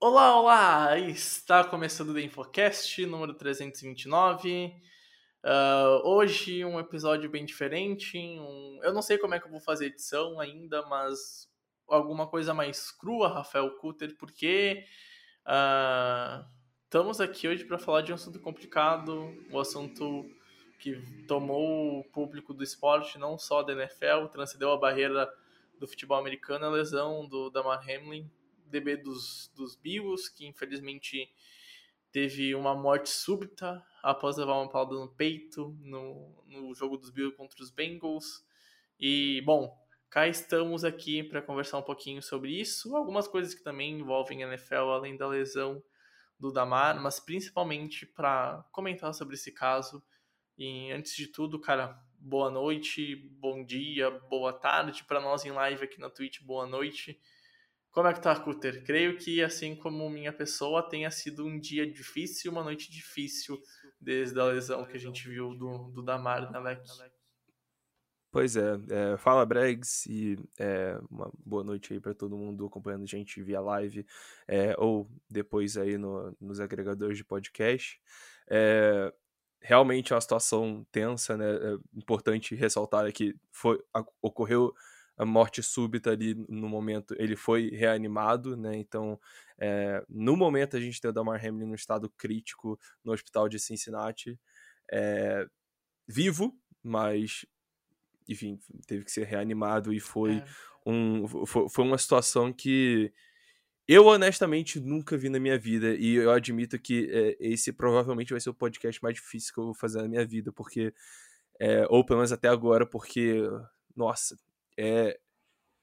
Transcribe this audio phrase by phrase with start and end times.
[0.00, 0.96] Olá, olá!
[0.96, 4.72] Está começando o Infocast número 329.
[5.44, 8.16] Uh, hoje um episódio bem diferente.
[8.16, 8.78] Um...
[8.84, 11.50] Eu não sei como é que eu vou fazer edição ainda, mas
[11.88, 14.84] alguma coisa mais crua, Rafael Kutter, porque
[15.44, 16.46] uh,
[16.84, 20.30] estamos aqui hoje para falar de um assunto complicado, um assunto
[20.78, 20.94] que
[21.26, 25.28] tomou o público do esporte, não só da NFL, transcendeu a barreira
[25.76, 28.30] do futebol americano, a lesão do Damar Hamlin,
[28.68, 31.30] DB dos, dos Bills, que infelizmente
[32.10, 37.36] teve uma morte súbita após levar uma palavra no peito no, no jogo dos Bills
[37.36, 38.44] contra os Bengals.
[38.98, 39.76] E, bom,
[40.10, 44.90] cá estamos aqui para conversar um pouquinho sobre isso, algumas coisas que também envolvem NFL,
[44.90, 45.82] além da lesão
[46.38, 50.02] do Damar, mas principalmente para comentar sobre esse caso.
[50.56, 55.84] E antes de tudo, cara, boa noite, bom dia, boa tarde para nós em live
[55.84, 57.20] aqui na Twitch, boa noite.
[57.90, 58.84] Como é que tá, Cutter?
[58.84, 63.58] Creio que, assim como minha pessoa, tenha sido um dia difícil, uma noite difícil,
[64.00, 66.82] desde a lesão que a gente viu do, do Damar na LEC.
[68.30, 73.04] Pois é, é, fala Bregs e é, uma boa noite aí para todo mundo acompanhando
[73.04, 74.06] a gente via live
[74.46, 77.98] é, ou depois aí no, nos agregadores de podcast.
[78.46, 79.12] É,
[79.60, 81.46] realmente é uma situação tensa, né?
[81.46, 83.82] É importante ressaltar que foi,
[84.20, 84.74] ocorreu
[85.18, 88.76] a morte súbita ali no momento, ele foi reanimado, né?
[88.76, 89.20] Então,
[89.58, 93.58] é, no momento a gente tem o Damar Hamlin no estado crítico no hospital de
[93.58, 94.38] Cincinnati,
[94.92, 95.44] é,
[96.06, 97.44] vivo, mas
[98.28, 100.44] enfim, teve que ser reanimado e foi é.
[100.86, 103.12] um foi, foi uma situação que
[103.88, 108.40] eu honestamente nunca vi na minha vida e eu admito que é, esse provavelmente vai
[108.40, 110.94] ser o podcast mais difícil que eu vou fazer na minha vida, porque
[111.58, 113.42] é, ou pelo menos até agora, porque
[113.96, 114.36] nossa,
[114.78, 115.18] é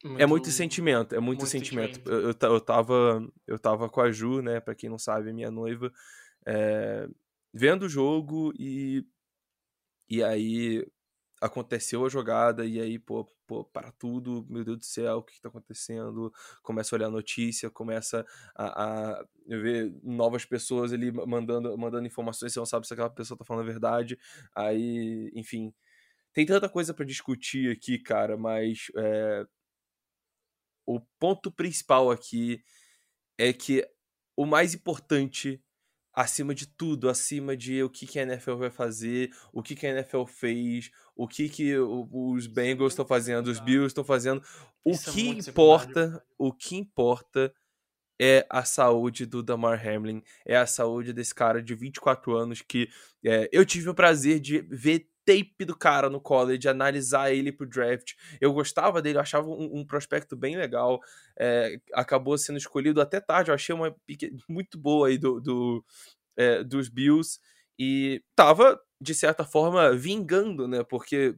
[0.04, 1.96] muito, é muito sentimento, é muito, muito sentimento.
[1.96, 2.12] sentimento.
[2.12, 5.50] Eu, eu, eu, tava, eu tava com a Ju, né, pra quem não sabe, minha
[5.50, 5.92] noiva,
[6.46, 7.08] é,
[7.54, 9.04] vendo o jogo e,
[10.08, 10.86] e aí
[11.42, 15.36] aconteceu a jogada e aí, pô, pô, para tudo, meu Deus do céu, o que,
[15.36, 16.32] que tá acontecendo?
[16.62, 22.54] Começa a olhar a notícia, começa a, a ver novas pessoas ali mandando, mandando informações,
[22.54, 24.18] você não sabe se aquela pessoa tá falando a verdade,
[24.56, 25.74] aí, enfim,
[26.36, 29.48] tem tanta coisa para discutir aqui, cara, mas é,
[30.86, 32.62] o ponto principal aqui
[33.40, 33.88] é que
[34.36, 35.64] o mais importante,
[36.14, 39.88] acima de tudo, acima de o que, que a NFL vai fazer, o que, que
[39.88, 44.44] a NFL fez, o que, que os Bengals estão fazendo, os Bills estão fazendo,
[44.84, 47.56] o Isso é que é importa, o que importa
[48.20, 52.90] é a saúde do Damar Hamlin, é a saúde desse cara de 24 anos que
[53.24, 57.68] é, eu tive o prazer de ver tape do cara no college, analisar ele pro
[57.68, 58.14] draft.
[58.40, 61.02] Eu gostava dele, eu achava um, um prospecto bem legal.
[61.38, 65.84] É, acabou sendo escolhido até tarde, eu achei uma pique muito boa aí do, do
[66.38, 67.40] é, dos Bills.
[67.78, 70.84] E tava, de certa forma, vingando, né?
[70.84, 71.36] Porque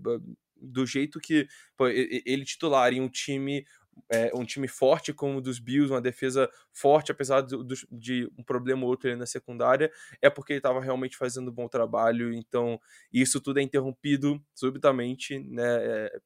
[0.60, 3.66] do jeito que pô, ele titular em um time
[4.10, 8.32] é, um time forte como o dos Bills, uma defesa forte, apesar do, do, de
[8.38, 9.92] um problema ou outro ali na secundária,
[10.22, 12.34] é porque ele estava realmente fazendo um bom trabalho.
[12.34, 12.80] Então,
[13.12, 15.66] isso tudo é interrompido subitamente, né?
[15.66, 16.20] É,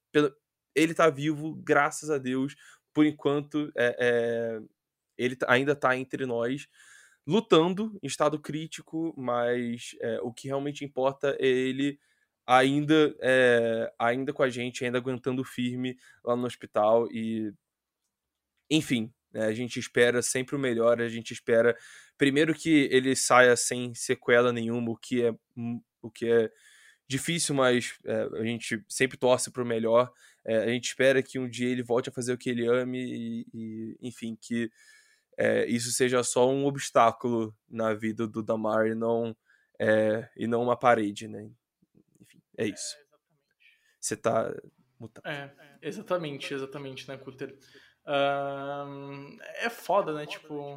[0.76, 2.56] ele está vivo, graças a Deus.
[2.94, 4.62] Por enquanto, é, é
[5.18, 6.68] ele tá, ainda está entre nós,
[7.28, 12.00] lutando em estado crítico, mas é, o que realmente importa é ele
[12.46, 17.54] ainda é, ainda com a gente, ainda aguentando firme lá no hospital e
[18.72, 21.78] enfim, né, a gente espera sempre o melhor, a gente espera
[22.18, 25.34] primeiro que ele saia sem sequela nenhuma, o que é
[26.02, 26.52] o que é
[27.08, 30.12] difícil, mas é, a gente sempre torce para o melhor.
[30.44, 32.98] É, a gente espera que um dia ele volte a fazer o que ele ame
[32.98, 34.72] e, e enfim, que
[35.38, 39.36] é, isso seja só um obstáculo na vida do Damar e não,
[39.80, 41.50] é, e não uma parede, né?
[42.58, 42.96] É isso.
[42.96, 43.18] É,
[44.00, 44.54] Você tá
[45.00, 45.28] mutado.
[45.28, 47.58] É, exatamente, exatamente, né, Cutter?
[48.12, 50.26] Uh, é foda, né?
[50.26, 50.76] Tipo,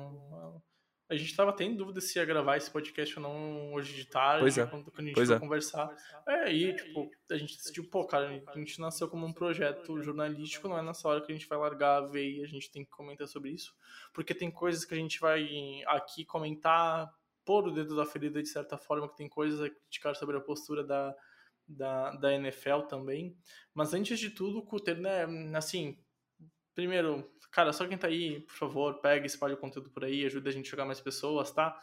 [1.09, 4.43] a gente tava tendo dúvida se ia gravar esse podcast ou não hoje de tarde,
[4.43, 4.67] pois é.
[4.67, 5.41] quando, quando a gente pois foi é.
[5.41, 5.97] conversar.
[6.29, 10.69] É, e, tipo, a gente decidiu, pô, cara, a gente nasceu como um projeto jornalístico,
[10.69, 12.85] não é nessa hora que a gente vai largar a veia e a gente tem
[12.85, 13.75] que comentar sobre isso,
[14.13, 17.13] porque tem coisas que a gente vai aqui comentar,
[17.45, 20.41] pôr o dedo da ferida de certa forma, que tem coisas a criticar sobre a
[20.41, 21.15] postura da
[21.67, 23.37] da, da NFL também.
[23.73, 25.25] Mas antes de tudo, Cutter, né,
[25.57, 25.99] assim,
[26.75, 30.51] primeiro, cara, só quem tá aí, por favor, pega, espalhe o conteúdo por aí, ajuda
[30.51, 31.79] a gente a chegar mais pessoas, tá?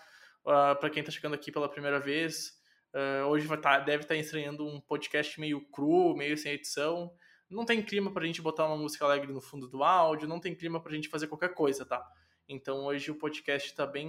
[0.45, 2.59] Uh, ah, para quem tá chegando aqui pela primeira vez,
[2.93, 7.13] uh, hoje vai tá, deve estar tá um podcast meio cru, meio sem edição.
[7.49, 10.55] Não tem clima pra gente botar uma música alegre no fundo do áudio, não tem
[10.55, 12.05] clima pra gente fazer qualquer coisa, tá?
[12.47, 14.07] Então hoje o podcast está bem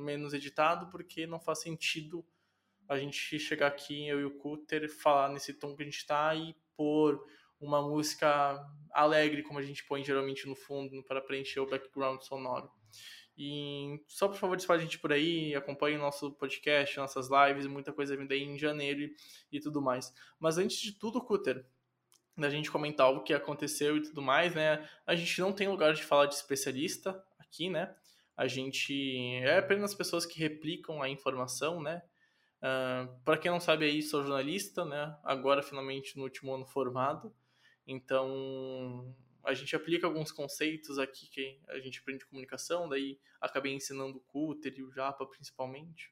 [0.00, 2.24] menos editado porque não faz sentido
[2.88, 6.34] a gente chegar aqui, eu e o Cutter, falar nesse tom que a gente está
[6.34, 7.24] e pôr
[7.66, 12.70] uma música alegre, como a gente põe geralmente no fundo, para preencher o background sonoro.
[13.36, 17.66] E só por favor, espalhe a gente por aí, acompanhe o nosso podcast, nossas lives,
[17.66, 19.10] muita coisa vindo aí em janeiro
[19.50, 20.12] e, tudo mais.
[20.38, 21.64] Mas antes de tudo, Cutter,
[22.36, 24.86] da gente comentar o que aconteceu e tudo mais, né?
[25.06, 27.94] A gente não tem lugar de falar de especialista aqui, né?
[28.36, 32.02] A gente é apenas pessoas que replicam a informação, né?
[32.58, 35.16] Uh, para quem não sabe aí, sou jornalista, né?
[35.24, 37.34] Agora finalmente no último ano formado.
[37.86, 39.14] Então,
[39.44, 44.20] a gente aplica alguns conceitos aqui que a gente aprende comunicação, daí acabei ensinando o
[44.20, 46.10] Cutter e o Japa principalmente.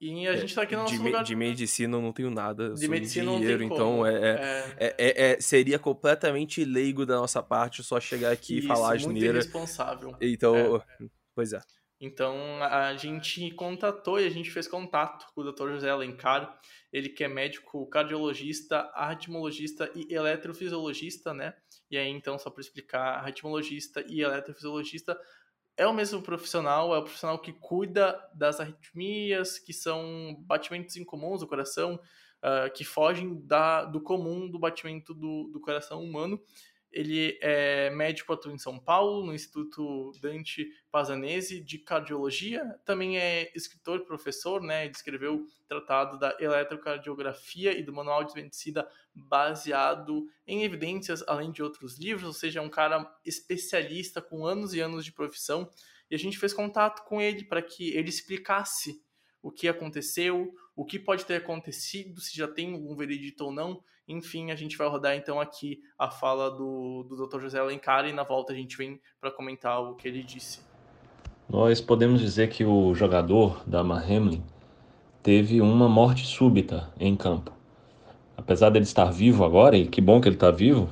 [0.00, 1.22] E a é, gente está aqui no nosso de, lugar...
[1.22, 4.76] De medicina eu não tenho nada, de medicina engenheiro, então é é.
[4.76, 8.88] é, é, é, seria completamente leigo da nossa parte só chegar aqui Isso, e falar
[8.94, 9.38] muito asneira.
[9.38, 10.16] irresponsável.
[10.20, 10.82] Então,
[11.36, 11.60] pois é.
[12.00, 15.68] Então a gente contatou e a gente fez contato com o Dr.
[15.68, 16.58] José Alencar,
[16.92, 21.54] ele que é médico cardiologista, arritmologista e eletrofisiologista, né?
[21.90, 25.18] E aí então só para explicar, arritmologista e eletrofisiologista
[25.76, 31.40] é o mesmo profissional, é o profissional que cuida das arritmias, que são batimentos incomuns
[31.40, 36.38] do coração, uh, que fogem da, do comum do batimento do, do coração humano
[36.92, 42.62] ele é médico atua em São Paulo, no Instituto Dante Pazanese de Cardiologia.
[42.84, 44.84] Também é escritor e professor, né?
[44.84, 51.62] Ele escreveu tratado da eletrocardiografia e do manual de medicina baseado em evidências, além de
[51.62, 52.26] outros livros.
[52.26, 55.70] Ou seja, é um cara especialista com anos e anos de profissão.
[56.10, 59.02] E a gente fez contato com ele para que ele explicasse
[59.40, 63.82] o que aconteceu, o que pode ter acontecido, se já tem algum veredito ou não.
[64.08, 67.40] Enfim, a gente vai rodar então aqui a fala do, do Dr.
[67.40, 70.60] José Alencar e na volta a gente vem para comentar o que ele disse.
[71.48, 74.42] Nós podemos dizer que o jogador da Hamlin
[75.22, 77.52] teve uma morte súbita em campo.
[78.36, 80.88] Apesar dele estar vivo agora, e que bom que ele está vivo,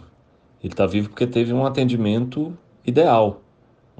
[0.62, 3.42] ele está vivo porque teve um atendimento ideal,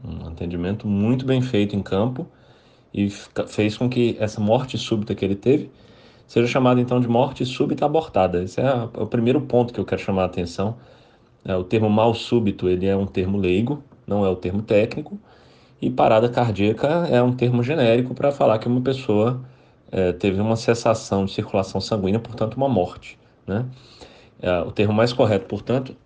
[0.05, 2.29] um atendimento muito bem feito em campo
[2.93, 3.09] e
[3.49, 5.71] fez com que essa morte súbita que ele teve
[6.27, 8.43] seja chamada então de morte súbita abortada.
[8.43, 10.77] Esse é o primeiro ponto que eu quero chamar a atenção.
[11.45, 15.19] É, o termo mal súbito ele é um termo leigo, não é o termo técnico,
[15.81, 19.41] e parada cardíaca é um termo genérico para falar que uma pessoa
[19.91, 23.19] é, teve uma cessação de circulação sanguínea, portanto uma morte.
[23.47, 23.67] Né?
[24.41, 25.97] É, o termo mais correto, portanto,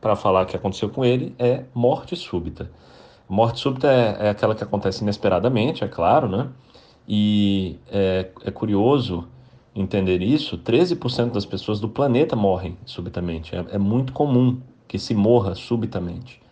[0.00, 2.70] para falar que aconteceu com ele é morte súbita.
[3.32, 6.50] Morte súbita é, é aquela que acontece inesperadamente, é claro, né?
[7.08, 9.26] E é, é curioso
[9.74, 13.56] entender isso: 13% das pessoas do planeta morrem subitamente.
[13.56, 16.42] É, é muito comum que se morra subitamente.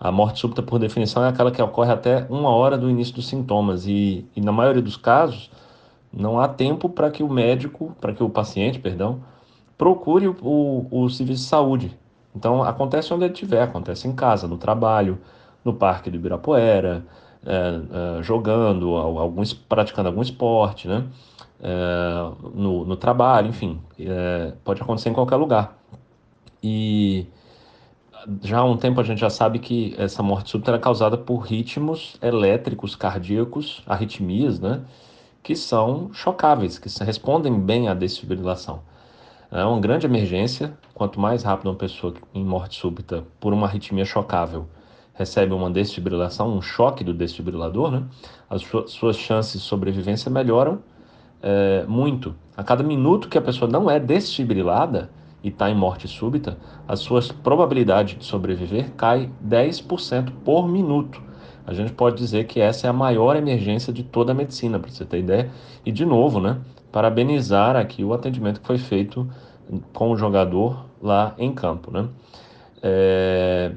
[0.00, 3.28] A morte súbita, por definição, é aquela que ocorre até uma hora do início dos
[3.28, 5.50] sintomas e, e na maioria dos casos,
[6.10, 9.20] não há tempo para que o médico, para que o paciente, perdão,
[9.76, 11.98] procure o, o, o serviço de saúde.
[12.34, 15.18] Então, acontece onde ele estiver, acontece em casa, no trabalho,
[15.66, 17.04] no Parque do Ibirapuera,
[17.44, 21.04] é, é, jogando, algum, praticando algum esporte, né?
[21.60, 25.76] É, no, no, trabalho, enfim, é, pode acontecer em qualquer lugar.
[26.62, 27.26] E
[28.42, 31.38] já há um tempo a gente já sabe que essa morte súbita é causada por
[31.38, 34.82] ritmos elétricos cardíacos, arritmias, né?
[35.42, 38.80] Que são chocáveis, que respondem bem à desfibrilação.
[39.50, 44.04] É uma grande emergência, quanto mais rápido uma pessoa em morte súbita por uma arritmia
[44.04, 44.66] chocável
[45.16, 48.02] recebe uma desfibrilação, um choque do desfibrilador, né?
[48.48, 50.78] as suas chances de sobrevivência melhoram
[51.42, 52.34] é, muito.
[52.56, 55.10] A cada minuto que a pessoa não é desfibrilada
[55.42, 56.58] e está em morte súbita,
[56.88, 61.22] a sua probabilidade de sobreviver cai 10% por minuto.
[61.66, 64.90] A gente pode dizer que essa é a maior emergência de toda a medicina, para
[64.90, 65.50] você ter ideia.
[65.84, 66.58] E, de novo, né,
[66.92, 69.28] parabenizar aqui o atendimento que foi feito
[69.92, 71.90] com o jogador lá em campo.
[71.90, 72.08] Né?
[72.82, 73.72] É,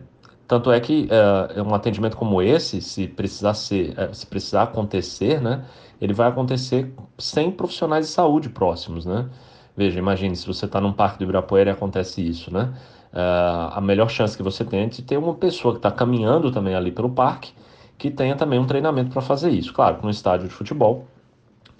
[0.50, 1.08] tanto é que
[1.56, 5.64] é, um atendimento como esse, se precisar ser, é, se precisar acontecer, né,
[6.02, 9.30] ele vai acontecer sem profissionais de saúde próximos, né?
[9.78, 12.74] Veja, imagine se você está num parque do Ibirapuera e acontece isso, né?
[13.14, 16.52] Uh, a melhor chance que você tem é de ter uma pessoa que está caminhando
[16.52, 17.54] também ali pelo parque
[17.98, 19.74] que tenha também um treinamento para fazer isso.
[19.74, 21.06] Claro, no estádio de futebol,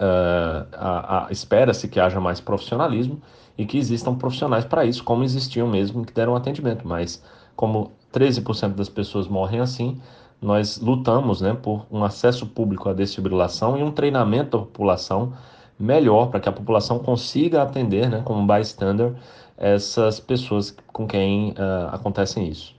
[0.00, 3.20] uh, espera-se que haja mais profissionalismo
[3.58, 7.22] e que existam profissionais para isso, como existiam mesmo que deram atendimento, mas
[7.56, 10.00] como 13% das pessoas morrem assim,
[10.40, 15.34] nós lutamos né, por um acesso público à desfibrilação e um treinamento da população
[15.78, 19.14] melhor para que a população consiga atender, né, como bystander,
[19.56, 22.74] essas pessoas com quem uh, acontecem isso.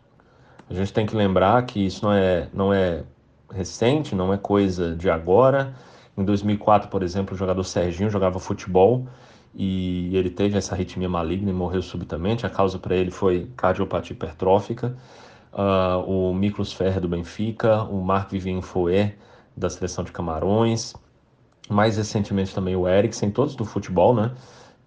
[0.70, 3.04] A gente tem que lembrar que isso não é, não é
[3.54, 5.76] recente, não é coisa de agora.
[6.18, 9.06] Em 2004, por exemplo, o jogador Serginho jogava futebol
[9.54, 12.46] e ele teve essa arritmia maligna e morreu subitamente.
[12.46, 14.96] A causa para ele foi cardiopatia hipertrófica.
[15.53, 19.15] Uh, o Miklos Ferrer do Benfica, o Marc Vivien Fouet
[19.55, 20.93] da seleção de Camarões,
[21.70, 24.31] mais recentemente também o Eriksen, todos do futebol, né?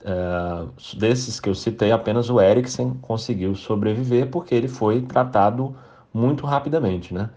[0.01, 5.77] Uh, desses que eu citei, apenas o Eriksen conseguiu sobreviver porque ele foi tratado
[6.13, 7.31] muito rapidamente, né?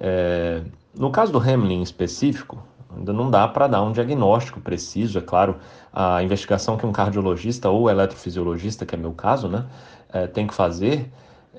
[0.00, 0.62] É,
[0.96, 2.62] no caso do Hamlin em específico,
[2.96, 5.56] ainda não dá para dar um diagnóstico preciso, é claro,
[5.92, 9.66] a investigação que um cardiologista ou eletrofisiologista, que é meu caso, né,
[10.12, 11.10] é, tem que fazer,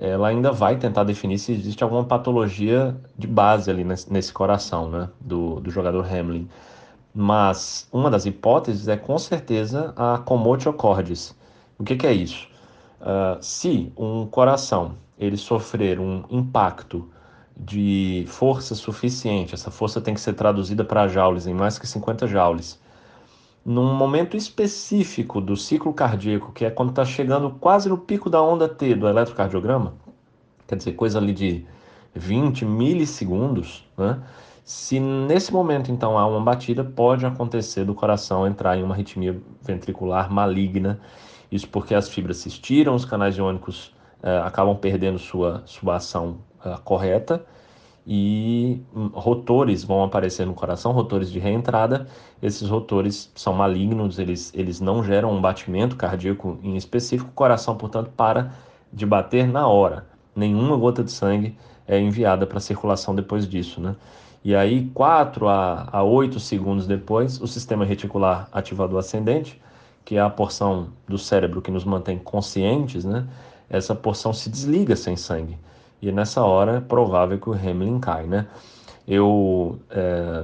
[0.02, 4.90] ela ainda vai tentar definir se existe alguma patologia de base ali nesse, nesse coração
[4.90, 6.48] né, do, do jogador Hamlin.
[7.14, 11.36] Mas uma das hipóteses é com certeza a commotio cordis.
[11.78, 12.48] O que, que é isso?
[13.02, 17.10] Uh, se um coração ele sofrer um impacto
[17.58, 22.26] de força suficiente, essa força tem que ser traduzida para joules, em mais que 50
[22.26, 22.80] joules,
[23.70, 28.42] num momento específico do ciclo cardíaco, que é quando está chegando quase no pico da
[28.42, 29.94] onda T do eletrocardiograma,
[30.68, 31.68] quer dizer, coisa ali de
[32.16, 34.24] 20 milissegundos, né?
[34.64, 39.40] Se nesse momento então há uma batida, pode acontecer do coração entrar em uma arritmia
[39.62, 41.00] ventricular maligna.
[41.52, 46.40] Isso porque as fibras se estiram, os canais iônicos eh, acabam perdendo sua, sua ação
[46.66, 47.46] eh, correta
[48.12, 52.08] e hum, rotores vão aparecer no coração, rotores de reentrada.
[52.42, 57.30] Esses rotores são malignos, eles, eles não geram um batimento cardíaco em específico.
[57.30, 58.52] O coração, portanto, para
[58.92, 60.08] de bater na hora.
[60.36, 61.56] Nenhuma gota de sangue
[61.88, 63.96] é enviada para a circulação depois disso, né?
[64.44, 69.62] E aí, 4 a, a 8 segundos depois, o sistema reticular ativador ascendente,
[70.04, 73.28] que é a porção do cérebro que nos mantém conscientes, né?
[73.70, 75.60] Essa porção se desliga sem sangue.
[76.02, 78.48] E nessa hora é provável que o Hamlin cai, né?
[79.08, 80.44] Eu, é,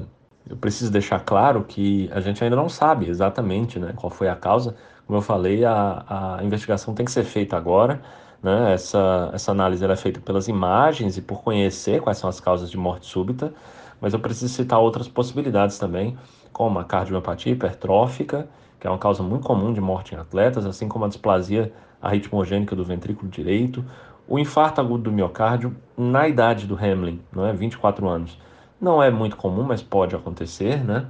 [0.50, 4.36] eu preciso deixar claro que a gente ainda não sabe exatamente né, qual foi a
[4.36, 4.76] causa.
[5.06, 8.02] Como eu falei, a, a investigação tem que ser feita agora.
[8.42, 8.74] Né?
[8.74, 12.78] Essa, essa análise é feita pelas imagens e por conhecer quais são as causas de
[12.78, 13.54] morte súbita
[14.00, 16.18] mas eu preciso citar outras possibilidades também,
[16.52, 18.48] como a cardiomiopatia hipertrófica,
[18.80, 22.76] que é uma causa muito comum de morte em atletas, assim como a displasia arritmogênica
[22.76, 23.84] do ventrículo direito,
[24.28, 28.38] o infarto agudo do miocárdio na idade do Hamlin, não é 24 anos.
[28.80, 31.06] Não é muito comum, mas pode acontecer, né?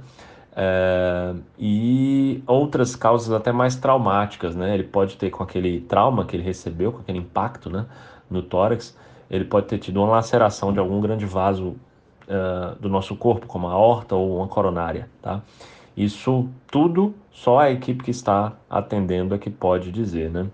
[0.54, 4.72] É, e outras causas até mais traumáticas, né?
[4.72, 7.84] Ele pode ter com aquele trauma que ele recebeu, com aquele impacto, né,
[8.30, 8.96] no tórax,
[9.30, 11.76] ele pode ter tido uma laceração de algum grande vaso
[12.28, 15.42] uh, do nosso corpo, como a aorta ou uma coronária, tá?
[15.96, 20.46] Isso tudo só a equipe que está atendendo é que pode dizer, né?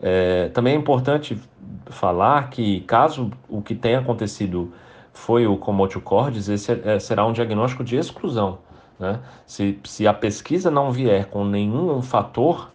[0.00, 1.38] É, também é importante
[1.86, 4.72] falar que caso o que tenha acontecido
[5.12, 8.58] foi o comotio cordis, esse é, será um diagnóstico de exclusão,
[8.98, 9.20] né?
[9.46, 12.70] Se, se a pesquisa não vier com nenhum fator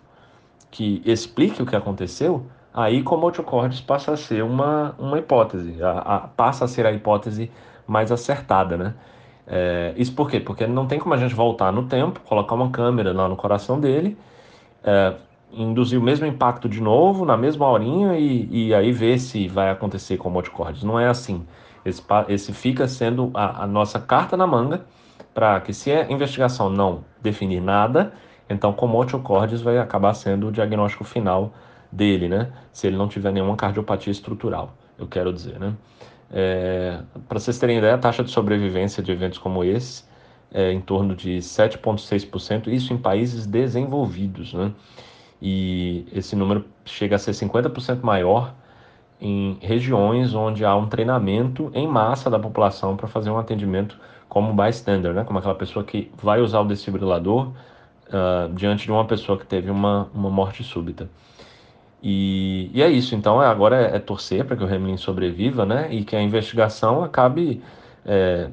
[0.72, 5.92] que explique o que aconteceu, aí comotio cordis passa a ser uma, uma hipótese, a,
[6.00, 7.52] a, passa a ser a hipótese
[7.86, 8.94] mais acertada, né?
[9.46, 10.40] É, isso por quê?
[10.40, 13.80] Porque não tem como a gente voltar no tempo, colocar uma câmera lá no coração
[13.80, 14.16] dele,
[14.84, 15.16] é,
[15.52, 19.70] induzir o mesmo impacto de novo, na mesma horinha, e, e aí ver se vai
[19.70, 20.84] acontecer com o moticórdios.
[20.84, 21.46] Não é assim.
[21.86, 24.86] Esse, esse fica sendo a, a nossa carta na manga
[25.34, 28.14] para que se a investigação não definir nada,
[28.50, 31.54] então com moticórdios vai acabar sendo o diagnóstico final
[31.92, 32.52] dele, né?
[32.72, 35.74] Se ele não tiver nenhuma cardiopatia estrutural, eu quero dizer, né?
[36.32, 40.04] É, Para vocês terem ideia, a taxa de sobrevivência de eventos como esse
[40.52, 44.54] é em torno de 7,6%, isso em países desenvolvidos.
[44.54, 44.72] Né?
[45.42, 48.54] E esse número chega a ser 50% maior
[49.22, 54.54] em regiões onde há um treinamento em massa da população para fazer um atendimento como
[54.54, 55.24] bystander, né?
[55.24, 59.70] como aquela pessoa que vai usar o desfibrilador uh, diante de uma pessoa que teve
[59.70, 61.10] uma, uma morte súbita.
[62.02, 65.66] E, e é isso, então é, agora é, é torcer para que o Hamlin sobreviva,
[65.66, 65.94] né?
[65.94, 67.62] E que a investigação acabe
[68.06, 68.50] é,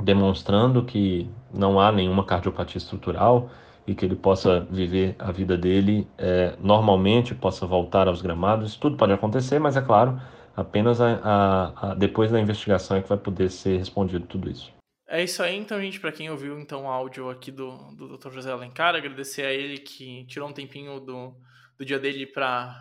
[0.00, 3.50] demonstrando que não há nenhuma cardiopatia estrutural
[3.86, 8.76] e que ele possa viver a vida dele é, normalmente, possa voltar aos gramados.
[8.76, 10.20] Tudo pode acontecer, mas é claro,
[10.56, 14.72] apenas a, a, a, depois da investigação é que vai poder ser respondido tudo isso.
[15.06, 18.30] É isso aí, então, gente, para quem ouviu então o áudio aqui do, do Dr.
[18.30, 21.36] José Alencar, agradecer a ele que tirou um tempinho do,
[21.76, 22.74] do dia dele para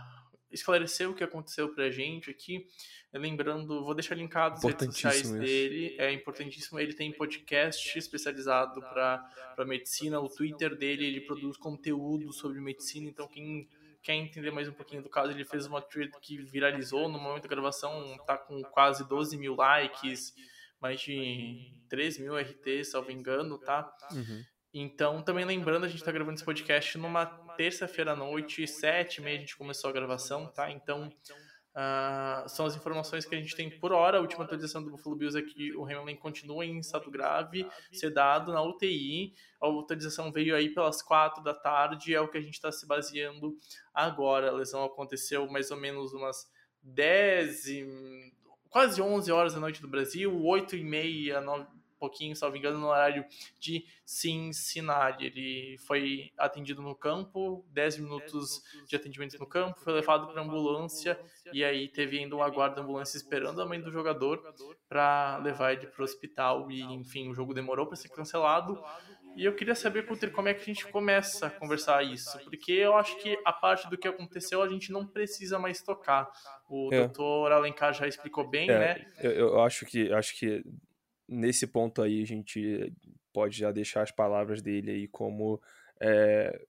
[0.50, 2.66] esclarecer o que aconteceu pra gente aqui.
[3.14, 5.38] Lembrando, vou deixar linkado as redes sociais isso.
[5.38, 5.96] dele.
[6.00, 6.80] É importantíssimo.
[6.80, 10.20] Ele tem podcast especializado para medicina.
[10.20, 13.08] O Twitter dele, ele produz conteúdo sobre medicina.
[13.08, 13.70] Então, quem
[14.02, 17.44] quer entender mais um pouquinho do caso, ele fez uma tweet que viralizou no momento
[17.44, 20.34] da gravação, tá com quase 12 mil likes
[20.84, 23.90] mais de 3 mil RTs, salvo engano, tá?
[24.12, 24.44] Uhum.
[24.74, 29.22] Então, também lembrando, a gente tá gravando esse podcast numa terça-feira à noite, sete e
[29.22, 30.70] meia a gente começou a gravação, tá?
[30.70, 31.10] Então,
[31.76, 34.18] uh, são as informações que a gente tem por hora.
[34.18, 38.52] A última atualização do Buffalo Bills é que o Hamlin continua em estado grave, sedado
[38.52, 39.34] na UTI.
[39.62, 42.86] A atualização veio aí pelas quatro da tarde, é o que a gente está se
[42.86, 43.56] baseando
[43.94, 44.50] agora.
[44.50, 46.48] A lesão aconteceu mais ou menos umas
[46.82, 48.34] 10 e
[48.70, 51.66] quase 11 horas da noite do Brasil, 8 e meia, 9
[52.04, 53.26] pouquinho, salvo engano, no horário
[53.58, 55.26] de Cincinnati.
[55.26, 61.18] Ele foi atendido no campo, 10 minutos de atendimento no campo, foi levado para ambulância
[61.54, 64.44] e aí teve ainda uma guarda ambulância esperando a mãe do jogador
[64.90, 68.84] para levar ele para o hospital e enfim, o jogo demorou para ser cancelado.
[69.36, 72.72] E eu queria saber, Puter, como é que a gente começa a conversar isso, porque
[72.74, 76.30] eu acho que a parte do que aconteceu a gente não precisa mais tocar.
[76.70, 77.00] O é.
[77.00, 79.12] doutor Alencar já explicou bem, é, né?
[79.20, 80.64] Eu, eu acho que acho que
[81.28, 82.94] nesse ponto aí a gente
[83.32, 85.62] pode já deixar as palavras dele aí como
[86.00, 86.62] é,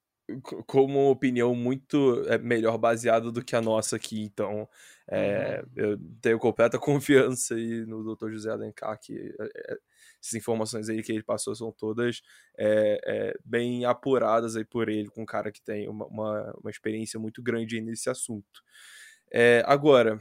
[0.66, 4.66] como uma opinião muito é, melhor baseada do que a nossa aqui, então
[5.06, 5.72] é, uhum.
[5.76, 8.30] eu tenho completa confiança aí no Dr.
[8.30, 9.78] José Alencar que é,
[10.22, 12.22] essas informações aí que ele passou são todas
[13.44, 17.42] bem apuradas aí por ele, com um cara que tem uma, uma, uma experiência muito
[17.42, 18.62] grande nesse assunto.
[19.66, 20.18] agora,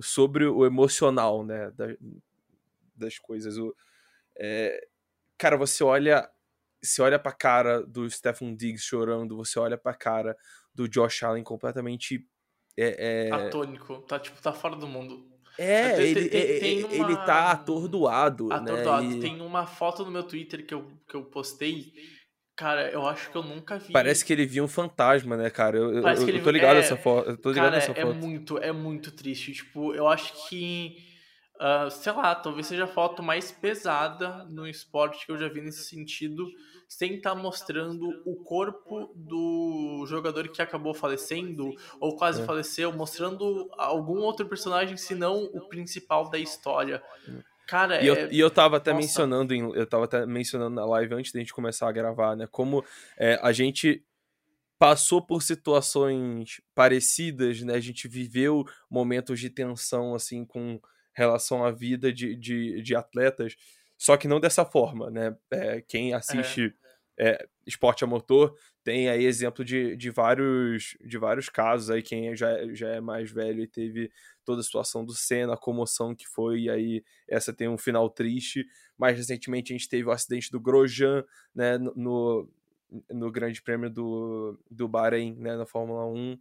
[0.00, 1.94] sobre o emocional, né, da,
[2.96, 3.58] das coisas.
[3.58, 3.74] O,
[4.38, 4.80] é,
[5.38, 6.28] cara, você olha.
[6.82, 10.36] Você olha pra cara do Stephen Diggs chorando, você olha pra cara
[10.74, 12.24] do Josh Allen completamente.
[12.76, 13.32] É, é...
[13.32, 15.36] Atônico, tá tipo, tá fora do mundo.
[15.58, 16.94] É, ele, tem, tem uma...
[16.94, 18.52] ele tá atordoado.
[18.52, 19.06] Atordoado.
[19.08, 19.16] Né?
[19.16, 19.20] E...
[19.20, 21.94] Tem uma foto no meu Twitter que eu, que eu postei.
[22.54, 23.92] Cara, eu acho que eu nunca vi.
[23.92, 25.76] Parece que ele viu um fantasma, né, cara?
[25.76, 26.80] Eu, eu, eu tô ligado é...
[26.80, 27.30] nessa foto.
[27.30, 28.14] Eu tô ligado cara, nessa é foto.
[28.14, 29.52] muito, é muito triste.
[29.52, 30.96] Tipo, eu acho que
[31.56, 35.62] Uh, sei lá, talvez seja a foto mais pesada no esporte que eu já vi
[35.62, 36.46] nesse sentido,
[36.86, 42.44] sem estar tá mostrando o corpo do jogador que acabou falecendo ou quase é.
[42.44, 47.02] faleceu, mostrando algum outro personagem, senão o principal da história.
[47.66, 48.10] Cara, e, é...
[48.10, 49.02] eu, e eu tava até Nossa.
[49.02, 52.46] mencionando, em, eu tava até mencionando na live antes da gente começar a gravar, né?
[52.50, 52.84] Como
[53.18, 54.04] é, a gente
[54.78, 57.74] passou por situações parecidas, né?
[57.74, 60.80] A gente viveu momentos de tensão, assim, com
[61.16, 63.56] relação à vida de, de, de atletas,
[63.96, 65.34] só que não dessa forma, né?
[65.50, 66.74] É, quem assiste
[67.18, 67.30] é.
[67.30, 72.36] É, esporte a motor tem aí exemplo de, de, vários, de vários casos aí, quem
[72.36, 74.12] já, já é mais velho e teve
[74.44, 78.08] toda a situação do Senna, a comoção que foi, e aí essa tem um final
[78.08, 78.64] triste.
[78.96, 81.24] Mais recentemente a gente teve o acidente do Grosjean,
[81.54, 82.48] né, no,
[83.10, 86.38] no Grande Prêmio do, do Bahrein, né, na Fórmula 1.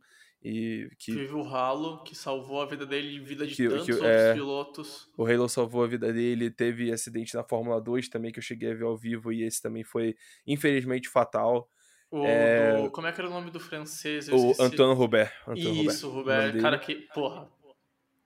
[0.48, 1.12] E que...
[1.12, 4.12] Teve o Halo, que salvou a vida dele e vida de que, tantos que, outros
[4.12, 5.10] é, pilotos.
[5.18, 8.72] O Halo salvou a vida dele, teve acidente na Fórmula 2 também, que eu cheguei
[8.72, 11.68] a ver ao vivo, e esse também foi, infelizmente, fatal.
[12.12, 12.80] O, é...
[12.80, 14.28] Do, como é que era o nome do francês?
[14.28, 15.34] Eu o Antoine Robert.
[15.48, 16.46] Antoine Isso, Robert.
[16.46, 16.62] Robert.
[16.62, 17.50] Cara, que, porra,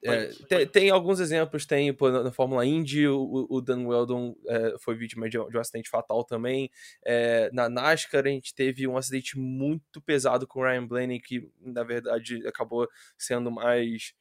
[0.04, 4.34] é, tem, tem, alguns exemplos, tem pô, na, na, Fórmula Indy, o, o Dan Weldon
[4.48, 6.72] é, foi vítima de, de, um acidente fatal também.
[7.06, 11.52] É, na NASCAR a gente teve um acidente muito pesado com o Ryan Blaney, que
[11.60, 14.14] na verdade acabou sendo mais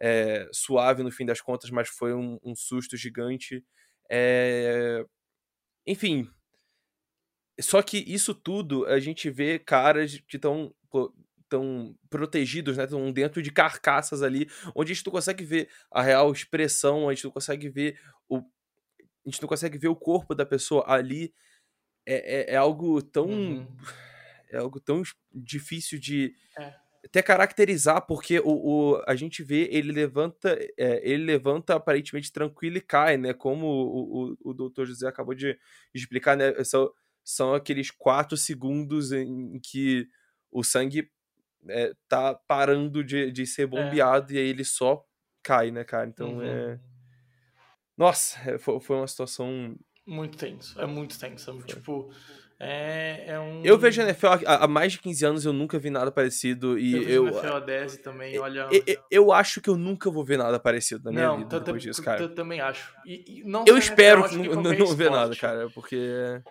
[0.00, 3.64] é, suave no fim das contas, mas foi um, um susto gigante.
[4.08, 5.04] É,
[5.84, 6.28] enfim,
[7.60, 10.72] só que isso tudo a gente vê caras que estão
[11.54, 12.84] estão protegidos, né?
[12.84, 17.14] Estão dentro de carcaças ali, onde a gente não consegue ver a real expressão, a
[17.14, 18.38] gente não consegue ver o.
[18.38, 21.32] A gente não consegue ver o corpo da pessoa ali.
[22.06, 23.26] É, é, é algo tão.
[23.26, 23.76] Uhum.
[24.50, 26.34] É algo tão difícil de.
[26.58, 26.74] É.
[27.04, 28.44] Até caracterizar, porque o,
[28.94, 33.34] o, a gente vê, ele levanta, é, ele levanta aparentemente tranquilo e cai, né?
[33.34, 35.58] Como o, o, o doutor José acabou de
[35.92, 36.64] explicar, né?
[36.64, 36.90] São,
[37.22, 40.08] são aqueles quatro segundos em que
[40.50, 41.10] o sangue
[41.68, 43.66] é, tá parando de, de ser é.
[43.66, 44.36] bombeado é.
[44.36, 45.04] e aí ele só
[45.42, 46.06] cai, né, cara?
[46.06, 46.42] Então uhum.
[46.42, 46.80] é.
[47.96, 49.76] Nossa, é, foi, foi uma situação.
[50.06, 51.52] Muito tenso, é muito tenso.
[51.52, 51.66] Foi.
[51.66, 52.10] Tipo,
[52.58, 53.62] é, é um.
[53.64, 56.78] Eu vejo a NFL há, há, mais de 15 anos, eu nunca vi nada parecido.
[56.78, 57.26] E eu.
[57.26, 58.68] eu NFL há 10 também, olha.
[58.70, 61.82] Eu, eu, acho que eu nunca vou ver nada parecido na minha não, vida depois
[61.82, 62.22] disso, cara.
[62.22, 62.94] Eu também acho.
[63.04, 66.42] E, e não eu espero que não, não ver nada, cara, porque.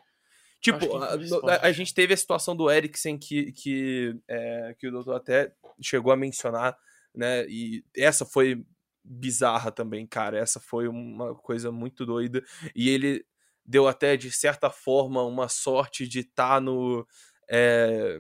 [0.63, 1.09] Tipo, a,
[1.55, 5.53] a, a, gente teve a situação do Eriksen que, que, é, que o doutor até
[5.81, 6.77] chegou a mencionar,
[7.13, 7.45] né?
[7.49, 8.65] E essa foi
[9.03, 10.37] bizarra também, cara.
[10.37, 12.41] Essa foi uma coisa muito doida.
[12.73, 13.25] E ele
[13.65, 17.05] deu até, de certa forma, uma sorte de estar tá no.
[17.49, 18.19] É,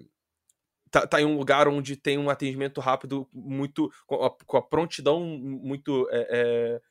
[0.91, 3.89] tá, tá, em um lugar onde tem um atendimento rápido muito.
[4.05, 6.09] com a, com a prontidão muito.
[6.11, 6.81] É,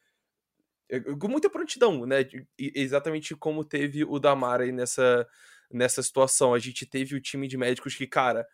[1.00, 2.26] com muita prontidão, né?
[2.58, 5.26] Exatamente como teve o Damara aí nessa,
[5.70, 6.52] nessa situação.
[6.52, 8.46] A gente teve o time de médicos que, cara,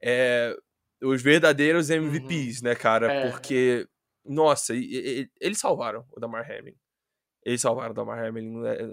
[0.00, 0.56] é,
[1.02, 2.68] os verdadeiros MVPs, uhum.
[2.68, 3.12] né, cara?
[3.12, 3.30] É.
[3.30, 3.88] Porque,
[4.24, 6.76] nossa, e, e, eles salvaram o Damar Hamlin.
[7.44, 8.86] Eles salvaram o Damar Hamlin, não, é,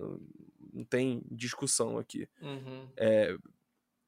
[0.73, 2.27] não tem discussão aqui.
[2.41, 2.89] Uhum.
[2.95, 3.35] É,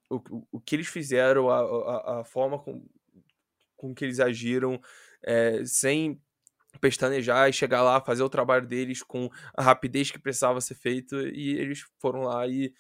[0.09, 2.85] o, o que eles fizeram, a, a, a forma com,
[3.75, 4.81] com que eles agiram,
[5.65, 6.21] sem
[6.79, 11.15] pestanejar e chegar lá, fazer o trabalho deles com a rapidez que precisava ser feito,
[11.27, 12.73] e eles foram lá e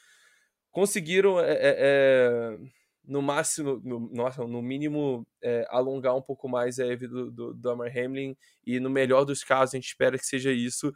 [0.71, 2.57] conseguiram, é, é,
[3.03, 7.53] no máximo, no, nossa, no mínimo, é, alongar um pouco mais a vida do, do,
[7.53, 8.35] do Amar Hamlin,
[8.65, 10.93] e no melhor dos casos, a gente espera que seja isso,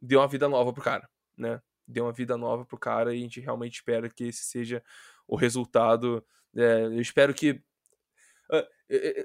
[0.00, 1.60] deu uma vida nova pro cara, né?
[1.86, 4.82] Deu uma vida nova pro cara e a gente realmente espera que esse seja
[5.28, 6.24] o resultado.
[6.54, 7.62] Eu espero que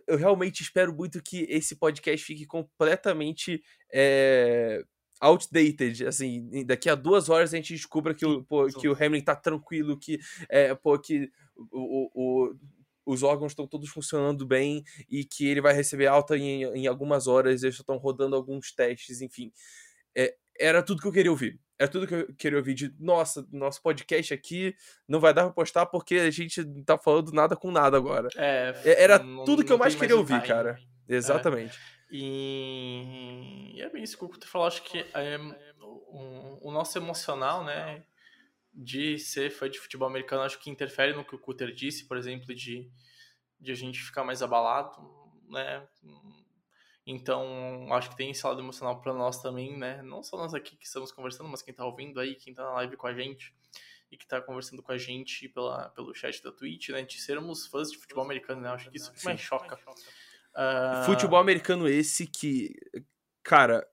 [0.07, 3.61] eu realmente espero muito que esse podcast fique completamente
[3.93, 4.83] é,
[5.19, 9.21] outdated, assim, daqui a duas horas a gente descubra que o, pô, que o Hamlin
[9.21, 11.29] tá tranquilo, que, é, pô, que
[11.71, 12.55] o, o,
[13.05, 17.27] os órgãos estão todos funcionando bem e que ele vai receber alta em, em algumas
[17.27, 19.51] horas, eles estão rodando alguns testes, enfim.
[20.15, 21.59] É, era tudo que eu queria ouvir.
[21.79, 24.75] Era tudo que eu queria ouvir de, nossa, nosso podcast aqui
[25.07, 28.27] não vai dar pra postar porque a gente não tá falando nada com nada agora.
[28.35, 30.77] É, é era não, tudo que eu mais queria mais ouvir, cara.
[31.07, 31.15] É.
[31.15, 31.77] Exatamente.
[31.77, 31.99] É.
[32.11, 33.71] E...
[33.75, 35.37] e é bem isso que o Cutter falou, acho que é,
[35.79, 38.03] o, o, nosso emocional, né,
[38.73, 42.17] de ser fã de futebol americano, acho que interfere no que o Cutter disse, por
[42.17, 42.89] exemplo, de,
[43.59, 44.99] de a gente ficar mais abalado,
[45.49, 45.87] né,
[47.05, 50.01] então, acho que tem esse lado emocional para nós também, né?
[50.01, 52.73] Não só nós aqui que estamos conversando, mas quem tá ouvindo aí, quem tá na
[52.73, 53.53] live com a gente
[54.11, 57.03] e que tá conversando com a gente pela, pelo chat da Twitch, né?
[57.03, 58.69] De sermos fãs de futebol americano, né?
[58.69, 59.75] Acho que isso que mais choca.
[59.75, 61.05] Uh...
[61.05, 62.75] Futebol americano esse que,
[63.43, 63.87] cara,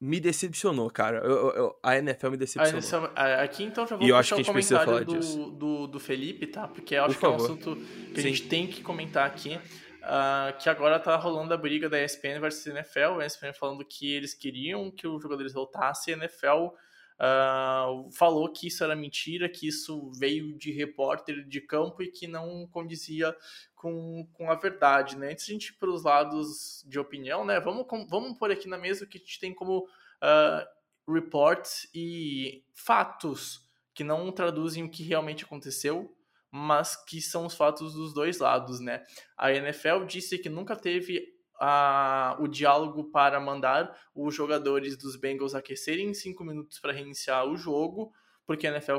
[0.00, 1.18] me decepcionou, cara.
[1.18, 3.12] Eu, eu, a NFL me decepcionou.
[3.14, 6.66] A aqui então já vou e puxar o comentário do, do, do, Felipe, tá?
[6.66, 7.38] Porque eu acho Por que favor.
[7.38, 8.26] é um assunto que Sim.
[8.26, 9.60] a gente tem que comentar aqui.
[10.02, 13.20] Uh, que agora tá rolando a briga da ESPN versus NFL.
[13.20, 16.14] A ESPN falando que eles queriam que os jogadores voltassem.
[16.14, 16.74] A NFL uh,
[17.20, 22.26] ah, falou que isso era mentira, que isso veio de repórter de campo e que
[22.26, 23.34] não condizia
[23.76, 25.30] com, com a verdade, né?
[25.30, 27.60] Antes de a gente ir para os lados de opinião, né?
[27.60, 32.64] Vamos, vamos pôr aqui na mesa o que a gente tem como uh, reports e
[32.74, 36.12] fatos que não traduzem o que realmente aconteceu
[36.52, 39.02] mas que são os fatos dos dois lados, né?
[39.38, 41.26] A NFL disse que nunca teve
[41.58, 47.46] a, o diálogo para mandar os jogadores dos Bengals aquecerem em cinco minutos para reiniciar
[47.46, 48.12] o jogo,
[48.46, 48.98] porque a NFL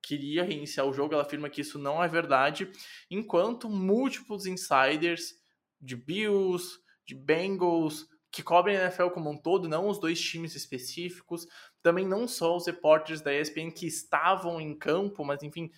[0.00, 2.70] queria reiniciar o jogo, ela afirma que isso não é verdade,
[3.10, 5.34] enquanto múltiplos insiders
[5.80, 10.54] de Bills, de Bengals, que cobrem a NFL como um todo, não os dois times
[10.54, 11.46] específicos,
[11.82, 15.70] também não só os repórteres da ESPN que estavam em campo, mas enfim,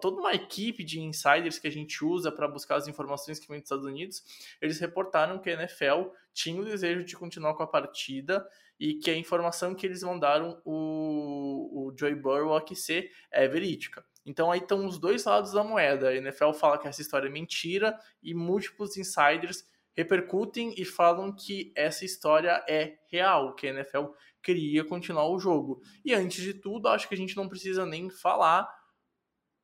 [0.00, 3.60] toda uma equipe de insiders que a gente usa para buscar as informações que vêm
[3.60, 4.24] dos Estados Unidos,
[4.60, 8.46] eles reportaram que a NFL tinha o desejo de continuar com a partida
[8.78, 14.04] e que a informação que eles mandaram o, o Joey Burrow aquecer é verídica.
[14.26, 16.08] Então aí estão os dois lados da moeda.
[16.08, 19.64] A NFL fala que essa história é mentira e múltiplos insiders
[19.96, 25.80] repercutem e falam que essa história é real, que a NFL queria continuar o jogo.
[26.04, 28.68] E antes de tudo, acho que a gente não precisa nem falar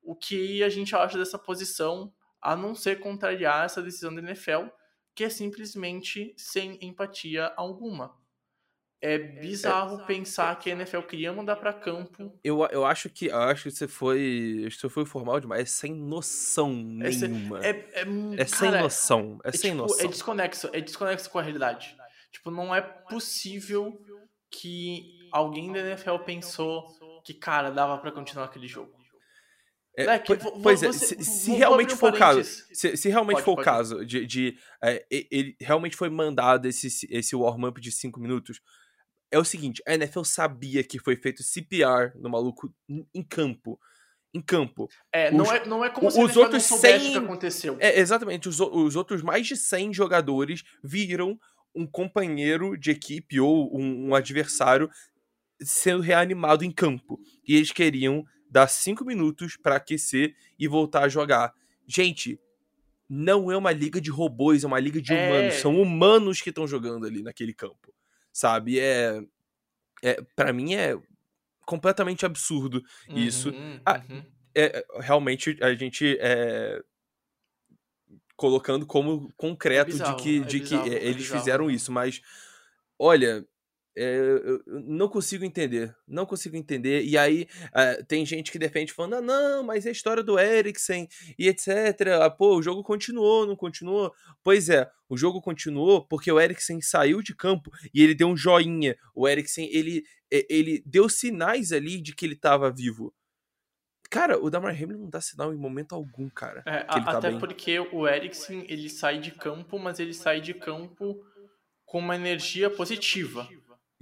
[0.04, 4.66] o que a gente acha dessa posição, a não ser contrariar essa decisão da NFL,
[5.14, 8.14] que é simplesmente sem empatia alguma.
[9.00, 12.38] É bizarro é, pensar que a NFL queria mandar para campo.
[12.42, 14.64] Eu, eu acho que eu acho que você foi.
[14.66, 15.60] Acho que você foi formal demais.
[15.60, 17.62] É sem noção nenhuma.
[17.62, 18.04] É, é, é,
[18.38, 19.38] é sem noção.
[19.44, 20.06] É, é sem tipo, noção.
[20.06, 20.70] É desconexo.
[20.72, 21.94] É desconexo com a realidade.
[22.32, 24.00] Tipo, não é possível
[24.50, 26.88] que alguém da NFL pensou
[27.22, 29.03] que, cara, dava para continuar aquele jogo.
[29.96, 33.44] É, né, que, pois é, se, se realmente for o caso, se, se realmente pode,
[33.44, 38.18] for o caso de, de é, ele realmente foi mandado esse, esse warm-up de 5
[38.18, 38.60] minutos,
[39.30, 43.78] é o seguinte, a NFL sabia que foi feito CPR no maluco em campo.
[44.32, 44.88] Em campo.
[45.12, 47.76] É, os, não é, não é como se os outros não 100, que aconteceu.
[47.78, 51.38] É, exatamente, os, os outros mais de 100 jogadores viram
[51.74, 54.90] um companheiro de equipe ou um, um adversário
[55.60, 57.18] sendo reanimado em campo.
[57.46, 61.52] E eles queriam dar cinco minutos para aquecer e voltar a jogar.
[61.88, 62.38] Gente,
[63.08, 65.28] não é uma liga de robôs, é uma liga de é...
[65.28, 65.54] humanos.
[65.54, 67.92] São humanos que estão jogando ali naquele campo.
[68.32, 68.78] Sabe?
[68.78, 69.20] É.
[70.04, 70.96] é para mim é
[71.66, 73.52] completamente absurdo uhum, isso.
[73.84, 74.22] Ah, uhum.
[74.54, 76.80] é, realmente a gente é,
[78.36, 82.22] colocando como concreto é bizarro, de que, de que é eles fizeram isso, mas
[82.96, 83.44] olha, é,
[83.96, 85.94] eu não consigo entender.
[86.06, 87.04] Não consigo entender.
[87.04, 90.38] E aí uh, tem gente que defende falando: ah, não, mas é a história do
[90.38, 91.68] Eriksen e etc.
[92.20, 94.12] Ah, pô, o jogo continuou, não continuou?
[94.42, 98.36] Pois é, o jogo continuou porque o Eriksen saiu de campo e ele deu um
[98.36, 98.96] joinha.
[99.14, 103.14] O Eriksen, ele, ele deu sinais ali de que ele estava vivo.
[104.10, 106.62] Cara, o Damar Hamlin não dá sinal em momento algum, cara.
[106.66, 107.38] É, tá até bem.
[107.38, 111.16] porque o Eriksen, ele sai de campo, mas ele sai de campo
[111.84, 113.48] com uma energia positiva.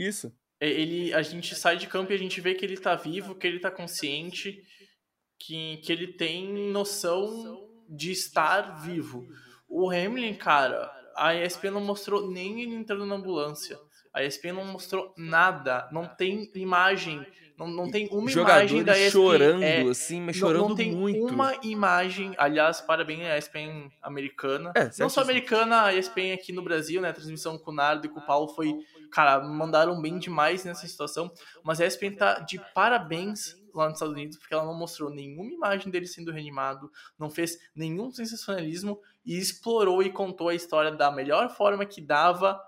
[0.07, 0.33] Isso.
[0.61, 3.35] É, ele, a gente sai de campo e a gente vê que ele tá vivo,
[3.35, 4.63] que ele tá consciente,
[5.39, 9.27] que, que ele tem noção de estar vivo.
[9.69, 13.79] O Hamlin, cara, a ESPN não mostrou nem ele entrando na ambulância.
[14.13, 17.25] A ESPN não mostrou nada, não tem imagem,
[17.67, 19.11] não, não tem uma imagem da ESPN.
[19.11, 21.33] chorando, é, assim, mas chorando não, não tem muito.
[21.33, 24.73] uma imagem, aliás, parabéns à ESPN americana.
[24.77, 28.07] É, não só americana, a ESPN aqui no Brasil, né, a transmissão com o Nardo
[28.07, 28.75] e com o Paulo foi,
[29.11, 31.31] cara, mandaram bem demais nessa situação,
[31.63, 35.51] mas a ESPN tá de parabéns lá nos Estados Unidos, porque ela não mostrou nenhuma
[35.51, 41.11] imagem dele sendo reanimado, não fez nenhum sensacionalismo e explorou e contou a história da
[41.11, 42.61] melhor forma que dava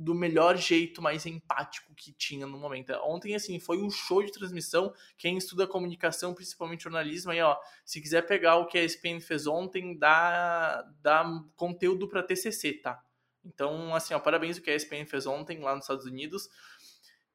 [0.00, 2.90] do melhor jeito, mais empático que tinha no momento.
[3.04, 4.94] Ontem, assim, foi um show de transmissão.
[5.18, 9.46] Quem estuda comunicação, principalmente jornalismo, aí, ó, se quiser pegar o que a ESPN fez
[9.46, 13.04] ontem, dá, dá conteúdo para TCC, tá?
[13.44, 16.48] Então, assim, ó, parabéns o que a ESPN fez ontem lá nos Estados Unidos.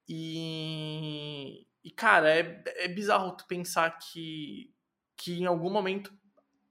[0.09, 4.73] E, e cara, é, é bizarro tu pensar que,
[5.15, 6.11] que em algum momento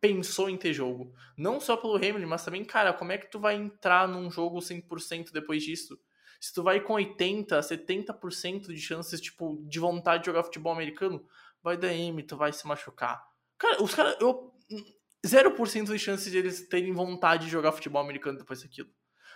[0.04, 1.14] pensou em ter jogo.
[1.34, 4.58] Não só pelo Hamilton, mas também, cara, como é que tu vai entrar num jogo
[4.58, 5.98] 100% depois disso?
[6.38, 11.26] Se tu vai com 80, 70% de chances, tipo, de vontade de jogar futebol americano,
[11.62, 13.26] vai dar M, tu vai se machucar.
[13.56, 14.52] Cara, os caras, eu
[15.24, 18.90] 0% de chances de eles terem vontade de jogar futebol americano depois daquilo.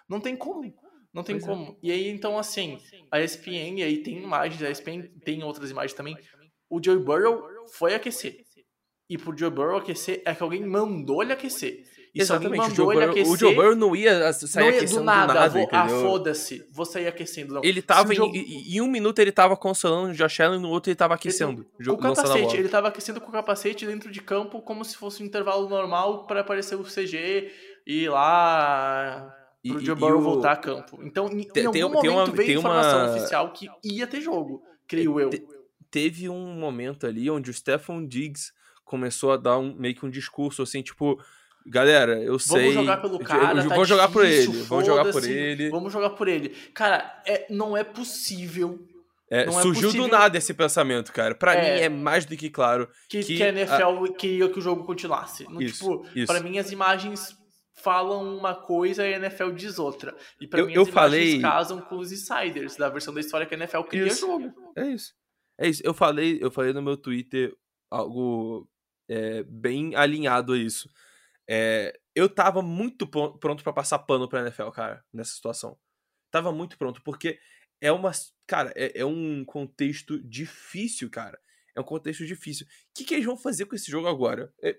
[0.06, 0.76] Não tem como.
[1.14, 1.46] Não tem pois é.
[1.46, 1.72] como.
[1.72, 1.76] É.
[1.84, 2.78] E aí, então, assim,
[3.10, 6.18] a ESPN, e aí tem imagens, a ESPN tem outras imagens também.
[6.68, 8.44] O Joe Burrow foi aquecer
[9.08, 11.84] e pro Joe Burrow aquecer é que alguém mandou ele aquecer.
[12.14, 15.00] E Exatamente, o Joe, Burrow, aquecer, o Joe Burrow não ia sair não ia, aquecendo
[15.00, 15.26] do nada.
[15.26, 17.54] Do nada vou, ah, foda-se, vou sair aquecendo.
[17.54, 17.60] Não.
[17.62, 18.30] Ele tava, em, Joe...
[18.30, 21.66] em, um minuto ele tava consolando o Josh Allen, no outro ele tava aquecendo.
[21.78, 24.96] Ele, com o capacete, ele tava aquecendo com o capacete dentro de campo como se
[24.96, 27.50] fosse um intervalo normal para aparecer o CG
[27.86, 29.34] e ir lá
[29.66, 30.98] pro e, Joe Burrow voltar a campo.
[31.02, 33.16] Então, em, tem, em algum tem momento uma, veio tem informação uma...
[33.16, 35.30] oficial que ia ter jogo, creio eu.
[35.30, 35.46] Te,
[35.90, 38.52] teve um momento ali onde o Stephon Diggs
[38.88, 41.22] começou a dar um, meio que um discurso assim, tipo,
[41.66, 42.72] galera, eu sei.
[42.72, 43.60] Vamos jogar pelo cara.
[43.60, 44.62] Eu, tá vou jogar por ele.
[44.62, 45.70] Vamos jogar por ele.
[45.70, 46.48] Vamos jogar por ele.
[46.72, 48.78] Cara, é, não é possível.
[49.30, 50.08] É, não é surgiu é possível...
[50.08, 51.34] do nada esse pensamento, cara.
[51.34, 54.12] Para é, mim é mais do que claro que, que, que a NFL a...
[54.14, 55.44] queria que o jogo continuasse.
[55.44, 56.26] No, isso, tipo, isso.
[56.26, 57.36] para mim as imagens
[57.74, 60.16] falam uma coisa e a NFL diz outra.
[60.40, 61.40] E para mim as eu imagens falei...
[61.42, 64.26] casam com os insiders da versão da história que a NFL cria isso.
[64.26, 64.50] jogo.
[64.74, 65.12] É isso.
[65.58, 65.82] É isso.
[65.84, 67.54] Eu falei, eu falei no meu Twitter
[67.90, 68.68] algo
[69.08, 70.90] é, bem alinhado a isso.
[71.48, 75.78] É, eu tava muito pronto para passar pano pra NFL, cara, nessa situação.
[76.30, 77.38] Tava muito pronto, porque
[77.80, 78.12] é uma.
[78.46, 81.38] Cara, é, é um contexto difícil, cara.
[81.74, 82.66] É um contexto difícil.
[82.66, 84.52] O que, que eles vão fazer com esse jogo agora?
[84.62, 84.76] É,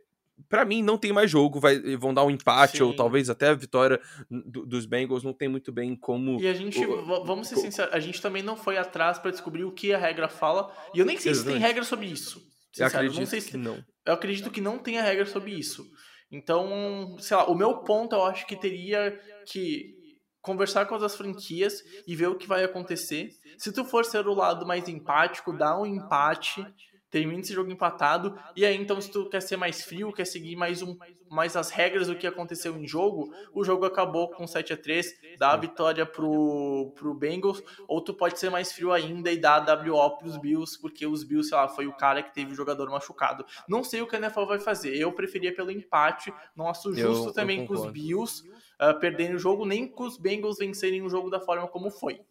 [0.48, 1.60] para mim, não tem mais jogo.
[1.60, 2.84] Vai, vão dar um empate Sim.
[2.84, 5.24] ou talvez até a vitória do, dos Bengals.
[5.24, 6.40] Não tem muito bem como.
[6.40, 9.64] E a gente, o, vamos ser sinceros, a gente também não foi atrás para descobrir
[9.64, 10.72] o que a regra fala.
[10.94, 11.58] E eu nem sei Exatamente.
[11.58, 12.48] se tem regra sobre isso.
[12.72, 13.52] Sincero, eu acredito não sei se...
[13.52, 13.84] que não.
[14.10, 15.86] Eu acredito que não tenha regra sobre isso.
[16.32, 19.96] Então, sei lá, o meu ponto eu acho que teria que
[20.42, 23.30] conversar com as franquias e ver o que vai acontecer.
[23.58, 26.66] Se tu for ser o lado mais empático, dá um empate
[27.10, 30.56] termina esse jogo empatado, e aí então se tu quer ser mais frio, quer seguir
[30.56, 30.98] mais, um,
[31.30, 35.20] mais as regras do que aconteceu em jogo, o jogo acabou com 7 a 3
[35.38, 39.68] dá a vitória pro, pro Bengals, ou tu pode ser mais frio ainda e dar
[39.68, 42.56] a WO pros Bills, porque os Bills, sei lá, foi o cara que teve o
[42.56, 43.46] jogador machucado.
[43.68, 47.30] Não sei o que a NFL vai fazer, eu preferia pelo empate, não acho justo
[47.30, 48.48] eu, também eu com os Bills
[48.80, 52.22] uh, perderem o jogo, nem com os Bengals vencerem o jogo da forma como foi.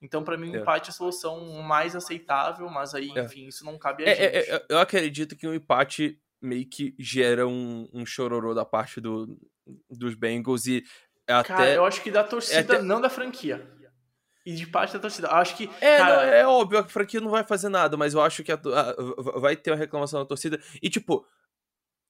[0.00, 0.60] Então, para mim, o é.
[0.60, 3.24] empate é a solução mais aceitável, mas aí, é.
[3.24, 4.64] enfim, isso não cabe a é, é, gente.
[4.68, 9.38] eu acredito que um empate meio que gera um, um chororô da parte do,
[9.90, 10.84] dos Bengals e
[11.26, 11.48] até...
[11.48, 12.82] Cara, eu acho que da torcida, até...
[12.82, 13.66] não da franquia.
[14.44, 15.28] E de parte da torcida.
[15.32, 15.68] Acho que.
[15.80, 16.14] É, cara...
[16.14, 19.40] não, é óbvio, a franquia não vai fazer nada, mas eu acho que a, a,
[19.40, 20.60] vai ter uma reclamação da torcida.
[20.80, 21.26] E, tipo,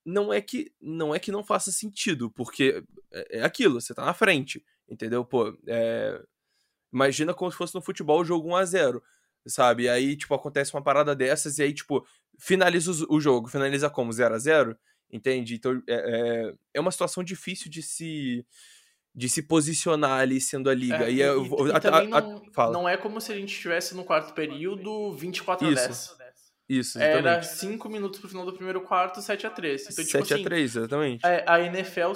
[0.05, 4.05] não é que não é que não faça sentido, porque é, é aquilo, você tá
[4.05, 5.25] na frente, entendeu?
[5.25, 6.22] Pô, é,
[6.92, 9.03] Imagina como se fosse no futebol o jogo 1 a 0
[9.46, 9.85] sabe?
[9.85, 12.05] E aí, tipo, acontece uma parada dessas e aí, tipo,
[12.38, 13.49] finaliza o jogo.
[13.49, 14.12] Finaliza como?
[14.12, 14.77] 0 a 0
[15.11, 15.55] Entende?
[15.55, 18.44] Então, é, é, é uma situação difícil de se
[19.14, 21.07] de se posicionar ali sendo a liga.
[21.07, 22.72] É, e, e, eu, e, a, e também a, não, fala.
[22.72, 26.27] não é como se a gente estivesse no quarto período 24 a Isso, 10.
[26.68, 27.46] Isso, Era exatamente.
[27.46, 30.44] 5 minutos pro final do primeiro quarto, 7 a 3 Então, tipo 7 assim, a
[30.44, 31.25] 3 exatamente.
[31.25, 32.12] é, a NFL,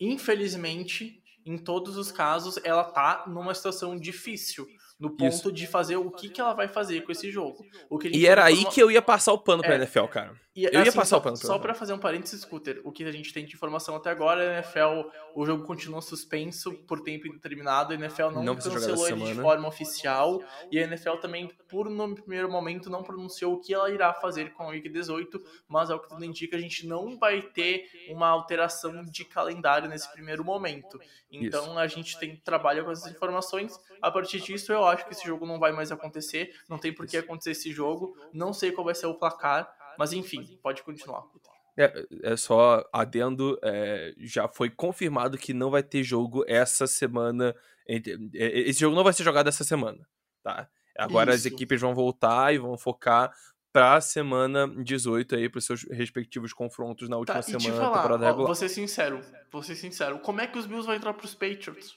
[0.00, 4.66] infelizmente, em todos os casos, ela tá numa situação difícil.
[5.00, 5.50] No ponto Isso.
[5.50, 7.64] de fazer o que, que ela vai fazer com esse jogo.
[7.88, 9.76] O que E era aí que eu ia passar o pano pra É.
[9.76, 10.38] NFL, cara.
[10.54, 12.80] E, eu ia assim, passar só, o pano pra Só pra fazer um parênteses, Scooter,
[12.84, 16.74] o que a gente tem de informação até agora, a NFL, o jogo continua suspenso
[16.86, 19.42] por tempo indeterminado, a NFL não, Não cancelou ele de semana.
[19.42, 23.90] forma oficial, e a NFL também, por no primeiro momento, não pronunciou o que ela
[23.90, 27.40] irá fazer com a Week 18, mas ao que tudo indica, a gente não vai
[27.40, 31.00] ter uma alteração de calendário nesse primeiro momento.
[31.30, 33.78] Então a gente tem trabalha com essas informações.
[34.02, 36.54] A partir disso, eu acho que esse jogo não vai mais acontecer.
[36.68, 38.16] Não tem por que acontecer esse jogo.
[38.32, 39.72] Não sei qual vai ser o placar.
[39.98, 41.24] Mas enfim, pode continuar.
[41.78, 47.54] É, é só adendo, é, já foi confirmado que não vai ter jogo essa semana.
[47.88, 48.00] é,
[48.34, 50.06] Esse jogo não vai ser jogado essa semana,
[50.42, 50.68] tá?
[50.98, 51.48] Agora as Isso.
[51.54, 53.32] equipes vão voltar e vão focar
[53.72, 57.92] pra semana 18 aí, pros seus respectivos confrontos na última Tá, e te semana da
[57.96, 58.46] temporada ó, regular.
[58.46, 61.96] vou ser sincero, vou ser sincero, como é que os Bills vão entrar pros Patriots?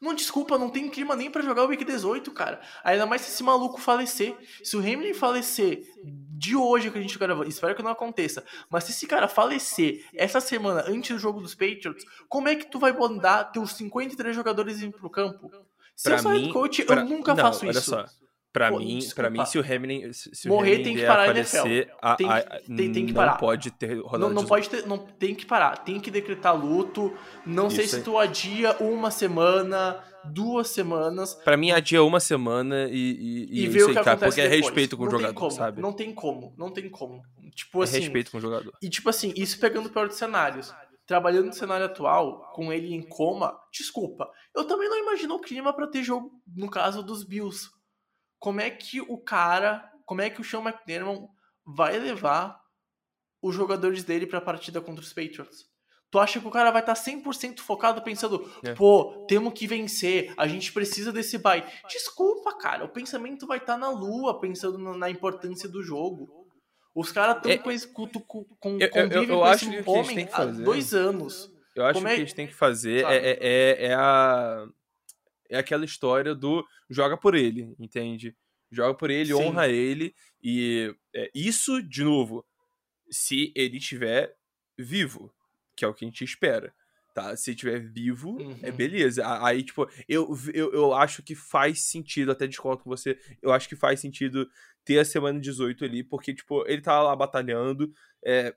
[0.00, 2.60] Não, desculpa, não tem clima nem pra jogar o Week 18, cara.
[2.82, 4.36] Ainda mais se esse maluco falecer.
[4.62, 8.84] Se o Hamlin falecer de hoje que a gente grava, espero que não aconteça, mas
[8.84, 12.78] se esse cara falecer essa semana antes do jogo dos Patriots, como é que tu
[12.78, 15.50] vai mandar teus 53 jogadores ir pro campo?
[15.94, 17.90] Se Pra eu sou head mim- coach, pra- eu nunca não, faço olha isso.
[17.90, 18.04] só.
[18.54, 19.14] Pra Pô, mim, desculpa.
[19.22, 21.30] pra mim, se o Hamlin, se se o Morrer Hamlin tem que parar a a
[21.36, 21.90] NFL.
[22.00, 23.36] a- Tem a- que- tem- tem que não parar.
[23.36, 24.48] pode ter rodada Não, não 18.
[24.48, 27.12] pode ter, não tem que parar, tem que decretar luto.
[27.44, 28.02] Não sei Isso se aí.
[28.04, 33.66] tu adia uma semana, duas semanas Pra mim, adia uma semana e, e, e, e
[33.66, 34.64] ver o que acontece porque é depois.
[34.66, 35.82] respeito com o não jogador, tem como, sabe?
[35.82, 37.22] Não tem como, não tem como.
[37.56, 38.72] Tipo é assim, respeito com o jogador.
[38.80, 40.72] e tipo assim, isso pegando para outros cenários.
[41.08, 45.72] Trabalhando no cenário atual, com ele em coma, desculpa, eu também não imagino o clima
[45.74, 47.68] pra ter jogo, no caso dos Bills.
[48.44, 51.28] Como é que o cara, como é que o Sean McDermott
[51.64, 52.60] vai levar
[53.42, 55.64] os jogadores dele pra partida contra os Patriots?
[56.10, 58.74] Tu acha que o cara vai estar 100% focado pensando, É.
[58.74, 61.64] pô, temos que vencer, a gente precisa desse bye.
[61.88, 66.28] Desculpa, cara, o pensamento vai estar na lua, pensando na- importância do jogo.
[66.94, 69.88] Os caras estão É- com esse com, com, com, Eu- eu- eu com acho esse
[69.88, 71.50] homem há dois anos.
[71.74, 73.94] Eu acho Como que é- o que eles têm que fazer é, é, é, é
[73.94, 74.66] a.
[75.50, 78.34] É aquela história do joga por ele, entende?
[78.70, 79.34] Joga por ele, Sim.
[79.34, 80.14] honra ele.
[80.42, 82.44] E é, isso, de novo,
[83.10, 84.34] se ele estiver
[84.76, 85.32] vivo,
[85.76, 86.74] que é o que a gente espera.
[87.14, 87.36] Tá?
[87.36, 88.76] Se estiver vivo, é Uhum.
[88.76, 89.24] beleza.
[89.24, 93.52] A- Aí, tipo, eu, eu, eu acho que faz sentido, até discordo com você, eu
[93.52, 94.48] acho que faz sentido
[94.84, 97.92] ter a semana 18 ali, porque, tipo, ele tá lá batalhando.
[98.24, 98.52] É,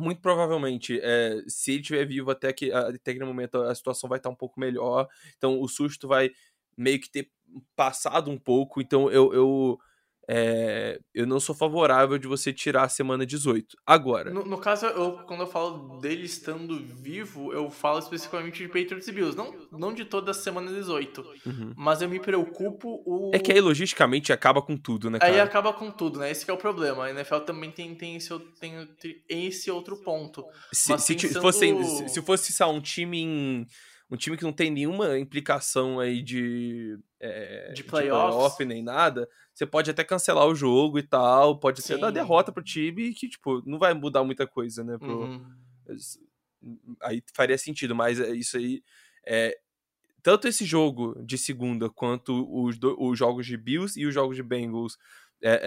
[0.00, 4.18] muito provavelmente, é, se ele estiver vivo até, que, até aquele momento, a situação vai
[4.18, 5.08] estar um pouco melhor.
[5.36, 6.30] Então, o susto vai
[6.76, 7.30] meio que ter
[7.76, 8.80] passado um pouco.
[8.80, 9.78] Então, eu, eu,
[10.30, 13.76] é, eu não sou favorável de você tirar a semana 18.
[13.86, 18.68] Agora, No, no caso, eu, quando eu falo dele estando vivo, eu falo especificamente de
[18.68, 21.20] Patriots e Bills, não, não de toda a semana 18.
[21.46, 21.72] uhum.
[21.76, 23.30] Mas eu me preocupo o.
[23.34, 25.42] é que aí, logisticamente, acaba com tudo, né, Aí cara?
[25.44, 26.30] acaba com tudo, né?
[26.30, 27.04] Esse que é o problema.
[27.06, 28.86] A NFL também tem, tem, esse, outro- tem,
[29.28, 30.44] esse outro ponto.
[30.72, 33.66] Se, se, pensando- fosse, se, se fosse lá, um time em-
[34.10, 38.34] um time que não tem nenhuma implicação aí de, é, De playoffs.
[38.34, 42.50] playoff nem nada, você pode até cancelar o jogo e tal, pode até dar derrota
[42.52, 44.96] pro time que, tipo, não vai mudar muita coisa, né?
[44.98, 45.44] Pro, Uhum.
[47.02, 48.82] Aí faria sentido, mas é isso aí
[49.26, 49.56] é.
[50.22, 54.36] Tanto esse jogo de segunda quanto os, do- os jogos de Bills e os jogos
[54.36, 54.98] de Bengals
[55.42, 55.60] é,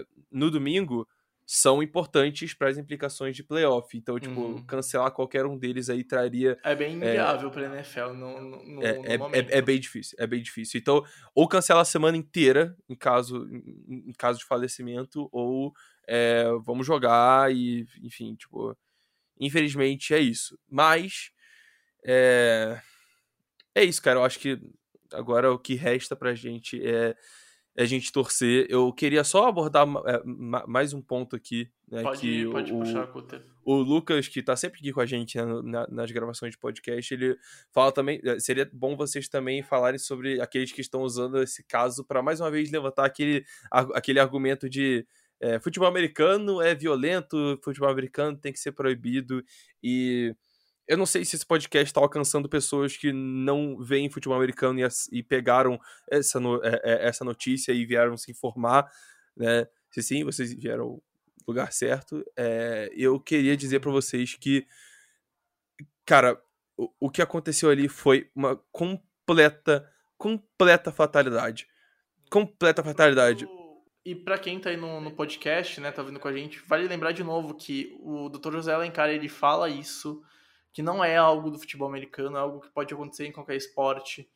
[0.00, 1.06] é, no domingo
[1.46, 3.96] são importantes para as implicações de playoff.
[3.96, 4.66] Então, tipo, Uhum.
[4.66, 6.58] cancelar qualquer um deles aí traria.
[6.64, 9.50] É bem inviável pra NFL no, no, É, no é, momento.
[9.50, 10.80] é, é bem difícil, é bem difícil.
[10.80, 11.02] Então,
[11.34, 15.72] ou cancela a semana inteira em caso, em, em caso de falecimento, ou
[16.08, 18.76] é, vamos jogar e, enfim, tipo,
[19.40, 20.58] infelizmente é isso.
[20.70, 21.30] Mas
[22.06, 22.80] é,
[23.74, 24.18] é isso, cara.
[24.20, 24.58] Eu acho que
[25.12, 27.16] agora o que resta pra gente é, é
[27.76, 28.66] a gente torcer.
[28.68, 32.02] Eu queria só abordar é, ma- mais um ponto aqui, né?
[32.02, 33.08] Pode, que pode o, puxar,
[33.64, 37.12] o Lucas, que tá sempre aqui com a gente né, na- nas gravações de podcast,
[37.14, 37.36] ele
[37.72, 38.20] fala também.
[38.24, 42.40] eh, Seria bom vocês também falarem sobre aqueles que estão usando esse caso para mais
[42.40, 45.06] uma vez levantar aquele, aquele argumento de
[45.40, 49.42] eh, futebol americano é violento, futebol americano tem que ser proibido.
[49.82, 50.34] E
[50.86, 54.88] eu não sei se esse podcast está alcançando pessoas que não veem futebol americano e,
[55.12, 55.78] e pegaram
[56.10, 58.90] essa, no- eh, eh, essa notícia e vieram se informar,
[59.36, 59.66] né?
[59.90, 61.02] Se sim, vocês vieram ao
[61.46, 62.24] lugar certo.
[62.36, 64.66] É, eu queria dizer pra vocês que,
[66.04, 66.40] cara,
[66.76, 71.68] o, o que aconteceu ali foi uma completa, completa fatalidade.
[72.30, 73.48] Completa fatalidade.
[74.04, 76.86] E para quem tá aí no, no, podcast, né, tá vindo com a gente, vale
[76.86, 78.52] lembrar de novo que o Dr.
[78.52, 80.22] José Alencar, ele fala isso,
[80.74, 84.28] que não é algo do futebol americano, é algo que pode acontecer em qualquer esporte.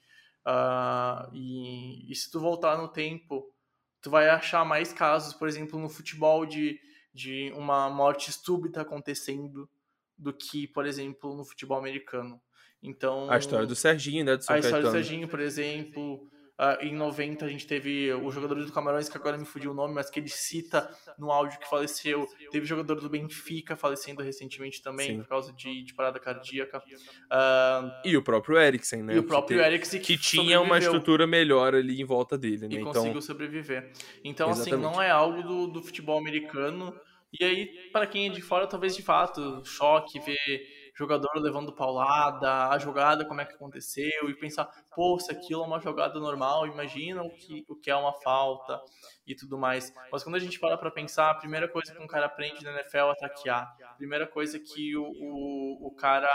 [0.46, 3.52] Uh, e, e, se tu voltar no tempo,
[4.00, 6.80] tu vai achar mais casos, por exemplo, no futebol de,
[7.12, 9.68] de uma morte súbita acontecendo
[10.16, 12.40] do que, por exemplo, no futebol americano.
[12.80, 16.84] Então, a história do Serginho, né, do São A história do Serginho, por exemplo, Uh,
[16.84, 19.94] em 90 a gente teve o jogador do Camarões, que agora me fugiu o nome,
[19.94, 22.26] mas que ele cita no áudio que faleceu.
[22.50, 25.18] Teve jogador do Benfica falecendo recentemente também, Sim.
[25.18, 26.78] por causa de, de parada cardíaca.
[26.78, 29.14] Uh, e o próprio Eriksen, né?
[29.14, 32.74] E o próprio Eriksen que, que tinha uma estrutura melhor ali em volta dele, né?
[32.74, 32.92] E então...
[32.92, 33.92] conseguiu sobreviver.
[34.24, 34.74] Então, Exatamente.
[34.74, 36.92] assim, não é algo do, do futebol americano.
[37.38, 42.68] E aí, para quem é de fora, talvez de fato, choque ver jogador levando paulada,
[42.68, 46.66] a jogada, como é que aconteceu, e pensar, pô, se aquilo é uma jogada normal,
[46.66, 48.80] imagina o que, o que é uma falta
[49.24, 49.94] e tudo mais.
[50.10, 52.72] Mas quando a gente para pra pensar, a primeira coisa que um cara aprende na
[52.72, 53.76] NFL é ataquear.
[53.84, 56.28] A primeira coisa que o, o, o cara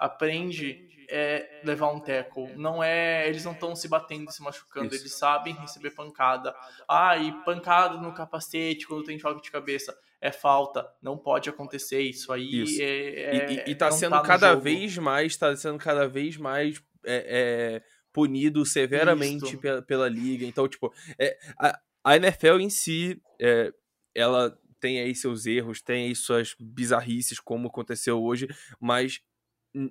[0.00, 2.56] aprende é levar um tackle.
[2.56, 5.02] Não é, eles não estão se batendo, se machucando, Isso.
[5.02, 6.54] eles sabem receber pancada.
[6.88, 12.00] Ah, e pancada no capacete quando tem choque de cabeça é falta, não pode acontecer
[12.00, 12.62] isso aí.
[12.62, 12.80] Isso.
[12.80, 14.62] É, é, e, e, tá sendo tá cada jogo.
[14.62, 20.44] vez mais, tá sendo cada vez mais é, é punido severamente pela, pela, liga.
[20.44, 23.72] Então, tipo, é, a, a, NFL em si, é,
[24.14, 28.48] ela tem aí seus erros, tem aí suas bizarrices, como aconteceu hoje,
[28.80, 29.20] mas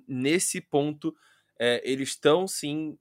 [0.08, 1.14] nesse ponto,
[1.84, 2.98] eles estão sim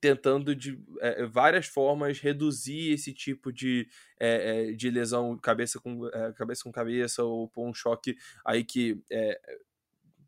[0.00, 3.88] tentando de é, várias formas reduzir esse tipo de,
[4.18, 8.98] é, de lesão cabeça com, é, cabeça com cabeça ou por um choque aí que,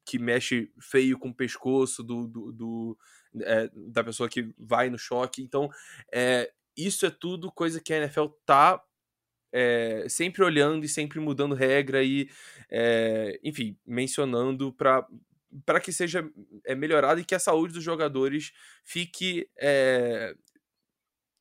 [0.05, 2.99] que mexe feio com o pescoço do, do, do
[3.73, 5.43] da pessoa que vai no choque.
[5.43, 5.71] Então,
[6.77, 8.83] isso é tudo coisa que a NFL tá
[9.53, 12.29] é, sempre olhando e sempre mudando regra e,
[12.71, 15.07] é, enfim, mencionando para
[15.65, 16.29] para que seja
[16.65, 18.53] é, melhorado e que a saúde dos jogadores
[18.85, 19.49] fique.
[19.59, 20.35] É,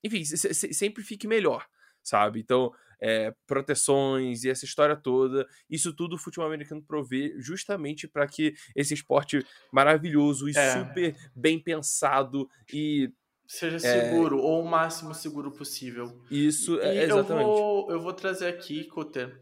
[0.04, 1.66] enfim, se, se, sempre fique melhor,
[2.04, 2.40] sabe?
[2.40, 8.28] Então, é, proteções e essa história toda, isso tudo o futebol americano provê justamente para
[8.28, 10.72] que esse esporte maravilhoso e é.
[10.72, 13.12] super bem pensado e
[13.48, 16.24] seja seguro ou o máximo seguro possível.
[16.30, 17.50] Isso, é, exatamente.
[17.50, 19.42] Eu vou, eu vou trazer aqui, Coter.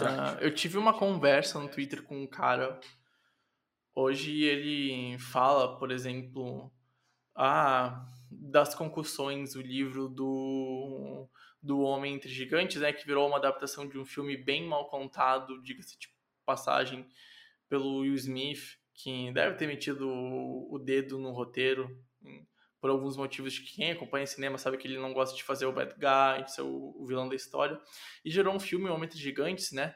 [0.00, 2.80] Uh, eu tive uma conversa no Twitter com um cara
[3.94, 6.72] Hoje ele fala, por exemplo,
[7.34, 11.28] ah, das concussões, o livro do,
[11.62, 15.62] do Homem Entre Gigantes, né, que virou uma adaptação de um filme bem mal contado,
[15.62, 16.08] diga-se de
[16.44, 17.06] passagem,
[17.68, 21.90] pelo Will Smith, que deve ter metido o, dedo no roteiro,
[22.80, 25.72] por alguns motivos que quem acompanha cinema sabe que ele não gosta de fazer o
[25.72, 27.80] bad guy, de ser o, vilão da história,
[28.24, 29.94] e gerou um filme, Homem Entre Gigantes, né,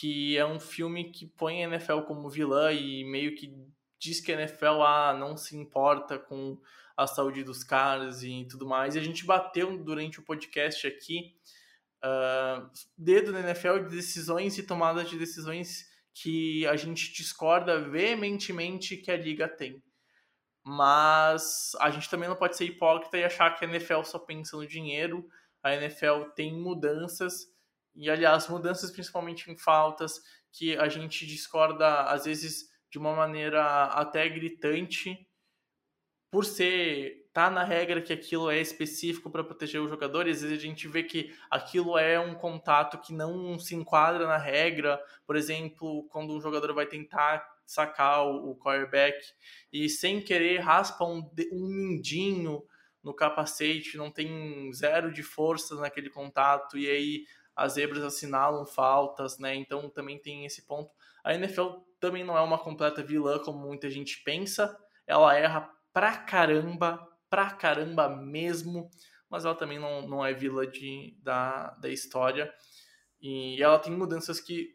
[0.00, 3.54] que é um filme que põe a NFL como vilã e meio que
[4.00, 6.58] diz que a NFL ah, não se importa com
[6.96, 8.94] a saúde dos caras e tudo mais.
[8.94, 11.36] E a gente bateu durante o podcast aqui
[12.02, 15.84] uh, dedo na NFL de decisões e tomadas de decisões
[16.14, 19.82] que a gente discorda veementemente que a liga tem.
[20.64, 24.56] Mas a gente também não pode ser hipócrita e achar que a NFL só pensa
[24.56, 25.28] no dinheiro.
[25.62, 27.51] A NFL tem mudanças
[27.94, 30.20] e, aliás, mudanças principalmente em faltas,
[30.52, 35.26] que a gente discorda, às vezes, de uma maneira até gritante,
[36.30, 40.42] por ser tá na regra que aquilo é específico para proteger o jogador, e às
[40.42, 45.02] vezes a gente vê que aquilo é um contato que não se enquadra na regra,
[45.26, 49.16] por exemplo, quando um jogador vai tentar sacar o, quarterback
[49.72, 52.62] e sem querer raspa um, um mindinho
[53.02, 57.24] no capacete, não tem zero de força naquele contato, e aí
[57.54, 59.54] as zebras assinalam faltas, né?
[59.54, 60.90] Então também tem esse ponto.
[61.24, 61.68] A NFL
[62.00, 64.76] também não é uma completa vilã como muita gente pensa.
[65.06, 68.90] Ela erra pra caramba, pra caramba mesmo,
[69.28, 72.52] mas ela também não, não é vilã de, da, da história.
[73.20, 74.70] E ela tem mudanças que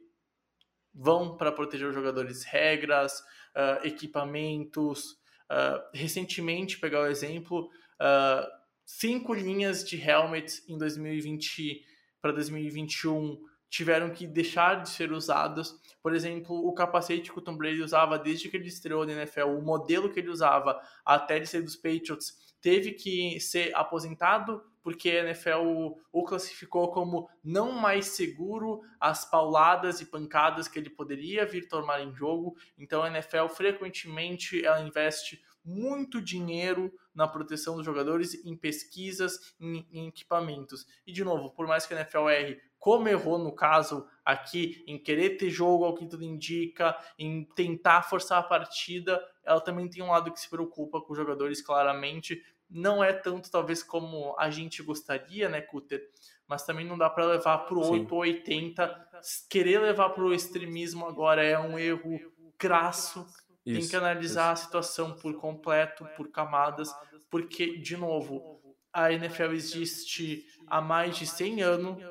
[0.94, 3.20] vão para proteger os jogadores, regras,
[3.56, 5.18] uh, equipamentos.
[5.50, 7.70] Uh, recentemente, pegar o exemplo,
[8.02, 8.48] uh,
[8.86, 11.86] cinco linhas de helmet em 2020
[12.28, 15.80] para 2021 tiveram que deixar de ser usadas.
[16.02, 19.44] Por exemplo, o capacete que o Tom Brady usava desde que ele estreou na NFL,
[19.44, 25.10] o modelo que ele usava até ele ser dos Patriots, teve que ser aposentado porque
[25.10, 31.46] a NFL o classificou como não mais seguro as pauladas e pancadas que ele poderia
[31.46, 32.56] vir tomar em jogo.
[32.78, 39.86] Então a NFL frequentemente ela investe muito dinheiro na proteção dos jogadores, em pesquisas, em,
[39.92, 40.88] em, equipamentos.
[41.06, 44.98] E de novo, por mais que a NFL erre, como errou no caso aqui, em
[44.98, 50.02] querer ter jogo ao que tudo indica, em tentar forçar a partida, ela também tem
[50.02, 52.42] um lado que se preocupa com os jogadores claramente.
[52.70, 56.10] Não é tanto, talvez, como a gente gostaria, né, Cutter?
[56.48, 59.10] Mas também não dá para levar para o 8 ou 80.
[59.50, 62.20] Querer levar para o extremismo agora é um erro
[62.58, 63.28] crasso
[63.72, 64.64] isso, tem que analisar isso.
[64.64, 66.90] a situação por completo, por camadas,
[67.30, 68.58] porque, de novo,
[68.94, 72.04] a NFL existe há mais de 100 anos.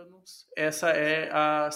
[0.56, 1.70] Essa é a,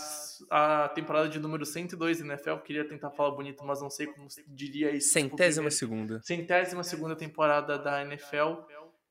[0.51, 2.57] a temporada de número 102 da NFL.
[2.64, 5.12] Queria tentar falar bonito, mas não sei como diria isso.
[5.12, 6.20] Centésima segunda.
[6.22, 8.62] Centésima segunda temporada da NFL.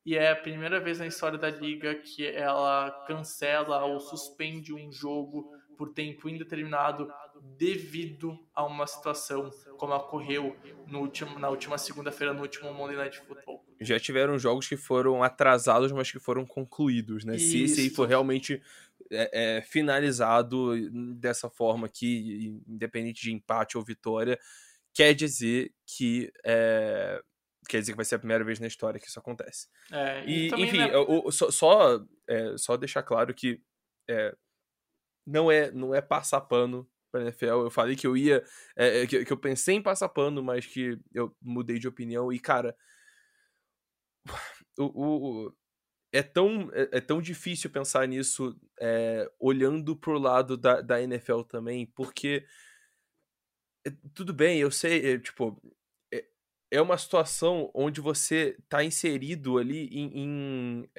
[0.06, 4.92] E é a primeira vez na história da liga que ela cancela ou suspende um
[4.92, 7.08] jogo por tempo indeterminado
[7.58, 10.56] devido a uma situação como ocorreu
[10.88, 13.64] no último, na última segunda-feira, no último Monday Night Football.
[13.80, 17.38] Já tiveram jogos que foram atrasados, mas que foram concluídos, né?
[17.38, 18.62] Se esse aí for realmente
[19.12, 20.76] é, é, finalizado
[21.16, 24.40] dessa forma aqui, independente de empate ou vitória,
[24.94, 27.22] quer dizer que é,
[27.68, 29.68] quer dizer que vai ser a primeira vez na história que isso acontece.
[29.92, 30.96] É, e, e enfim, né...
[30.98, 33.62] o, só, só, é, só deixar claro que
[34.10, 34.36] é,
[35.26, 37.46] não é não é passar pano para NFL.
[37.46, 38.44] Eu falei que eu ia
[38.76, 42.40] é, que, que, eu pensei em passar pano, mas que eu mudei de opinião e
[42.40, 42.76] cara,
[44.78, 45.54] o, o
[46.12, 51.42] é tão, é, é, tão difícil pensar nisso é, olhando pro lado da, da NFL
[51.42, 52.46] também, porque
[53.86, 55.62] é, tudo bem, eu sei, é, tipo,
[56.12, 56.26] é,
[56.72, 60.90] é uma situação onde você tá inserido ali em, em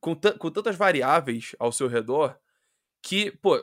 [0.00, 2.38] com, com tantas variáveis ao seu redor
[3.02, 3.62] que, pô,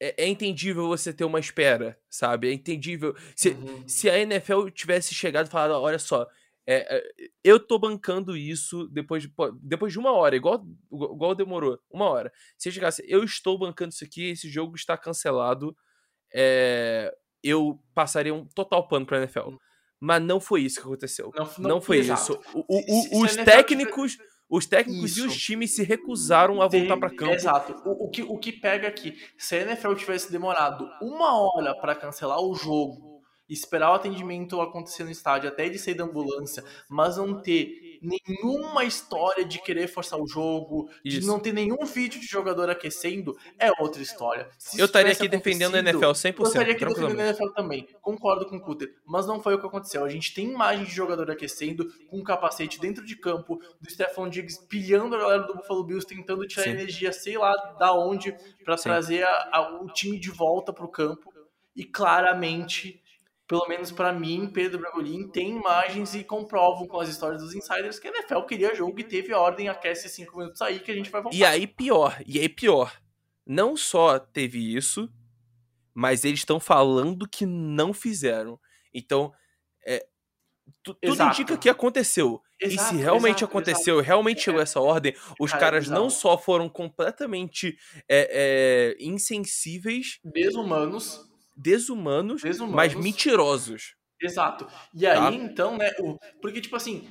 [0.00, 2.48] é, é, entendível você ter uma espera, sabe?
[2.48, 3.14] É entendível.
[3.34, 3.88] Se, uhum.
[3.88, 6.26] se a NFL tivesse chegado e falado, olha só,
[6.66, 9.32] é, é, eu tô bancando isso depois de,
[9.62, 12.32] depois de uma hora, igual, igual demorou, uma hora.
[12.58, 15.76] Se chegasse, eu estou bancando isso aqui, esse jogo está cancelado,
[16.34, 19.50] é, eu passaria um total pano pra NFL.
[19.50, 19.58] Hum.
[19.98, 21.32] Mas não foi isso que aconteceu.
[21.34, 22.20] Não, não, não foi exato.
[22.20, 22.40] isso.
[22.52, 24.18] O, o, se, os técnicos
[24.48, 25.24] os técnicos Isso.
[25.24, 27.32] e os times se recusaram a voltar para campo.
[27.32, 27.74] Exato.
[27.84, 31.94] O, o, que, o que pega aqui, se a NFL tivesse demorado uma hora para
[31.94, 33.16] cancelar o jogo
[33.48, 38.84] esperar o atendimento acontecer no estádio, até ele sair da ambulância, mas não ter nenhuma
[38.84, 41.20] história de querer forçar o jogo, Isso.
[41.20, 44.48] de não ter nenhum vídeo de jogador aquecendo, é outra história.
[44.58, 46.34] Se eu estaria aqui defendendo a NFL 100%.
[46.38, 47.88] Eu estaria aqui defendendo a NFL também.
[48.00, 50.04] Concordo com o Cutter, mas não foi o que aconteceu.
[50.04, 54.28] A gente tem imagem de jogador aquecendo com um capacete dentro de campo, do Stephon
[54.28, 56.70] Diggs pilhando a galera do Buffalo Bills, tentando tirar Sim.
[56.70, 58.34] energia, sei lá da onde,
[58.64, 61.32] para trazer a, a, o time de volta pro campo.
[61.74, 63.02] E claramente
[63.46, 67.98] pelo menos para mim, Pedro Bragolin, tem imagens e comprovam com as histórias dos insiders
[67.98, 71.10] que a NFL queria jogo e teve ordem aquece cinco minutos aí que a gente
[71.10, 71.36] vai voltar.
[71.36, 73.00] E aí pior, e aí pior.
[73.46, 75.08] Não só teve isso,
[75.94, 78.58] mas eles estão falando que não fizeram.
[78.92, 79.32] Então,
[79.86, 80.04] é,
[80.82, 82.42] tudo indica que aconteceu.
[82.60, 84.06] Exato, e se realmente exato, aconteceu, exato.
[84.06, 84.62] realmente chegou é.
[84.62, 87.76] essa ordem, os Cara, caras não só foram completamente
[88.08, 91.20] é, é, insensíveis, desumanos,
[91.56, 93.96] desumanos, desumanos, mas mentirosos.
[94.20, 94.66] Exato.
[94.94, 95.32] E aí, tá?
[95.32, 95.90] então, né?
[96.00, 97.08] O, porque, tipo assim,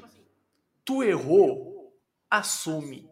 [0.84, 1.94] tu errou,
[2.30, 3.10] assume.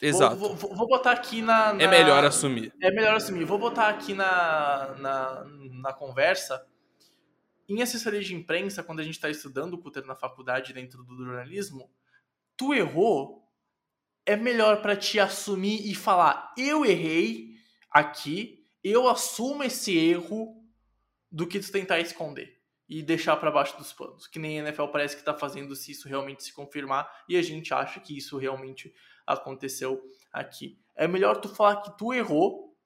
[0.00, 0.36] Exato.
[0.36, 2.72] Vou, vou, vou botar aqui na, na, É melhor assumir.
[2.82, 3.44] É melhor assumir.
[3.44, 6.66] Vou botar aqui na, na, na conversa.
[7.68, 11.24] Em assessoria de imprensa, quando a gente está estudando o Cutter na faculdade dentro do
[11.24, 11.88] jornalismo,
[12.56, 13.48] tu errou,
[14.26, 17.54] é melhor para te assumir e falar: eu errei
[17.90, 20.61] aqui, eu assumo esse erro
[21.32, 24.88] do que tu tentar esconder e deixar para baixo dos panos, que nem a NFL
[24.88, 28.36] parece que está fazendo se isso realmente se confirmar e a gente acha que isso
[28.36, 28.94] realmente
[29.26, 30.78] aconteceu aqui.
[30.94, 32.76] É melhor tu falar que tu errou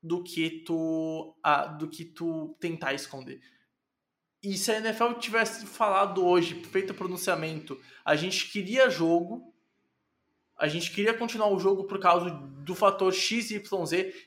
[0.00, 3.40] do que tu ah, do que tu tentar esconder.
[4.42, 9.49] E se a NFL tivesse falado hoje, feito pronunciamento, a gente queria jogo,
[10.60, 13.62] a gente queria continuar o jogo por causa do fator XYZ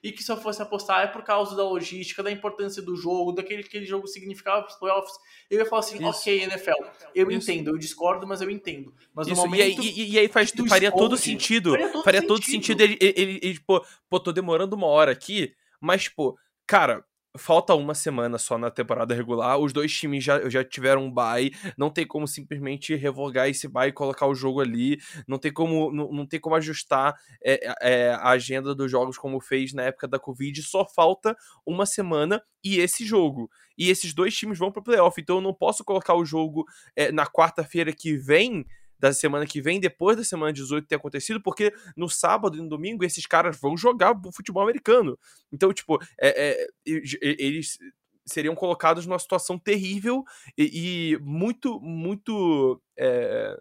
[0.01, 3.31] e que se eu fosse apostar é por causa da logística, da importância do jogo,
[3.31, 5.13] daquele que jogo significava para os playoffs.
[5.47, 6.07] Eu ia falar assim, Isso.
[6.07, 6.71] ok, NFL,
[7.13, 7.51] eu Isso.
[7.51, 8.91] entendo, eu discordo, mas eu entendo.
[9.13, 9.41] Mas no Isso.
[9.43, 9.59] momento.
[9.59, 11.71] E aí, e, e aí faz, faria esconde, todo sentido.
[11.71, 12.35] Faria todo faria sentido.
[12.35, 16.35] todo sentido ele, ele, ele, ele, pô, pô, tô demorando uma hora aqui, mas, pô,
[16.65, 17.05] cara,
[17.37, 19.57] falta uma semana só na temporada regular.
[19.57, 21.51] Os dois times já, já tiveram um bye.
[21.77, 24.99] Não tem como simplesmente revogar esse bye e colocar o jogo ali.
[25.27, 29.39] Não tem como, não, não tem como ajustar é, é, a agenda dos jogos como
[29.41, 30.61] fez na época da Covid.
[30.61, 33.49] Só falta uma semana e esse jogo.
[33.77, 35.19] E esses dois times vão para o playoff.
[35.19, 36.65] Então eu não posso colocar o jogo
[36.95, 38.65] é, na quarta-feira que vem
[39.03, 42.69] da semana que vem, depois da semana 18 ter acontecido, porque no sábado e no
[42.69, 45.19] domingo esses caras vão jogar futebol americano.
[45.51, 47.77] Então, tipo, é, é, eles
[48.25, 50.23] seriam colocados numa situação terrível
[50.57, 53.59] e, e muito, muito é,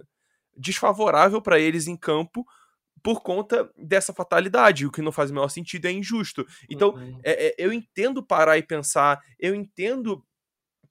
[0.57, 2.47] desfavorável para eles em campo
[3.03, 6.47] por conta dessa fatalidade, o que não faz o menor sentido, é injusto.
[6.70, 7.18] Então, uhum.
[7.24, 10.24] é, é, eu entendo parar e pensar, eu entendo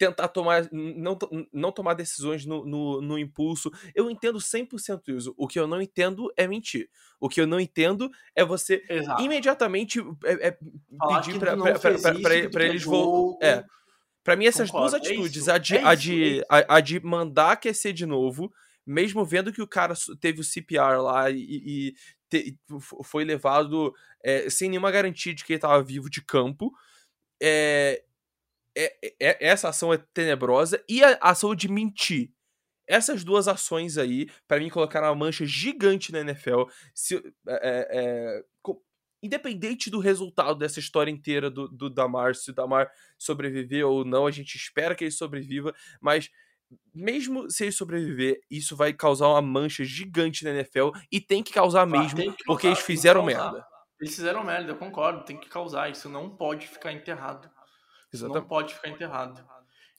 [0.02, 1.16] tentar tomar, não,
[1.54, 3.72] não tomar decisões no, no, no impulso.
[3.94, 5.32] Eu entendo 100% isso.
[5.38, 6.90] O que eu não entendo é mentir.
[7.20, 9.22] O que eu não entendo é você Exato.
[9.22, 11.40] imediatamente é, é pedir
[12.50, 13.46] para eles voltar.
[13.46, 13.66] É.
[14.24, 14.92] Pra mim, essas Concordo.
[14.92, 17.94] duas é atitudes, é a, de, é a, de, é a, a, de mandar aquecer
[17.94, 18.52] de novo,
[18.84, 21.96] mesmo vendo que o cara teve o CPR lá e, e
[22.28, 22.58] te,
[23.04, 23.94] foi levado
[24.24, 26.72] é, sem nenhuma garantia de que ele estava vivo de campo,
[27.42, 28.04] é,
[28.78, 32.32] é, é, é, essa ação é tenebrosa e a ação de mentir.
[32.88, 36.64] Essas duas ações aí, para mim, colocaram uma mancha gigante na NFL.
[36.94, 37.16] Se,
[37.48, 38.44] é, é, é
[39.24, 44.26] independente do resultado dessa história inteira do, do Damar, se o Damar sobreviver ou não,
[44.26, 46.30] a gente espera que ele sobreviva, mas
[46.94, 51.54] mesmo se ele sobreviver, isso vai causar uma mancha gigante na NFL e tem que
[51.54, 53.66] causar mesmo, que causar, porque eles fizeram merda.
[54.00, 57.50] Eles fizeram merda, eu concordo, tem que causar, isso não pode ficar enterrado.
[58.14, 58.42] Exatamente.
[58.42, 59.44] não pode ficar enterrado.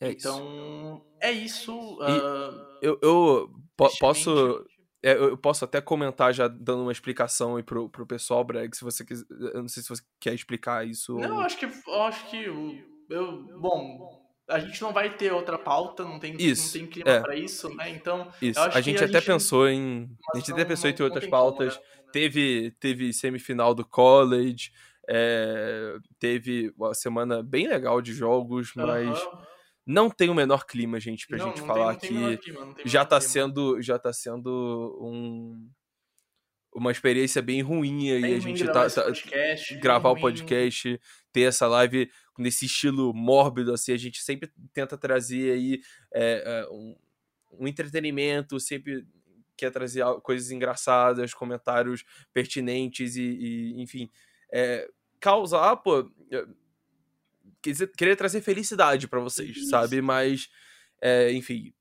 [0.01, 1.03] É então, isso.
[1.21, 1.99] é isso.
[2.01, 4.67] Uh, eu, eu po posso.
[5.05, 8.85] É, eu posso até comentar já dando uma explicação aí pro, pro pessoal, Breg, se
[8.85, 9.25] você quiser.
[9.31, 11.15] Eu não sei se você quer explicar isso.
[11.19, 11.41] Não, ou...
[11.41, 12.45] acho que acho que
[13.11, 17.11] eu, bom, a gente não vai ter outra pauta, não tem, isso, não tem clima
[17.11, 17.21] é.
[17.21, 17.91] para isso, né?
[17.91, 18.61] Então, isso.
[18.61, 19.27] a gente até gente...
[19.27, 20.09] pensou em.
[20.35, 21.77] a gente até pensou em ter outras pautas.
[21.77, 22.03] Como, né?
[22.13, 24.71] Teve, teve semifinal do college.
[25.09, 29.39] É, teve uma semana bem legal de jogos, mas uhum.
[29.87, 32.53] não tem o menor clima, gente, pra não, gente não falar tem, que
[32.85, 33.33] já tá clima.
[33.33, 35.69] sendo já tá sendo um
[36.75, 41.01] uma experiência bem ruim aí bem a gente tá, tá podcast, gravar o podcast,
[41.31, 45.81] ter essa live nesse estilo mórbido assim, a gente sempre tenta trazer aí
[46.15, 46.97] é, um,
[47.61, 49.07] um entretenimento, sempre
[49.57, 54.11] quer trazer coisas engraçadas, comentários pertinentes e, e enfim,
[54.53, 54.89] é,
[55.19, 56.11] causar, pô.
[57.97, 59.69] Querer trazer felicidade para vocês, isso.
[59.69, 60.03] sabe?
[60.03, 60.51] Mas,
[61.01, 61.73] é, enfim,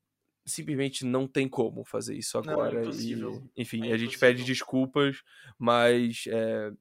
[0.46, 2.82] simplesmente não tem como fazer isso agora.
[2.82, 3.16] Não, é e,
[3.56, 5.22] enfim, é a gente pede desculpas,
[5.58, 6.72] mas é,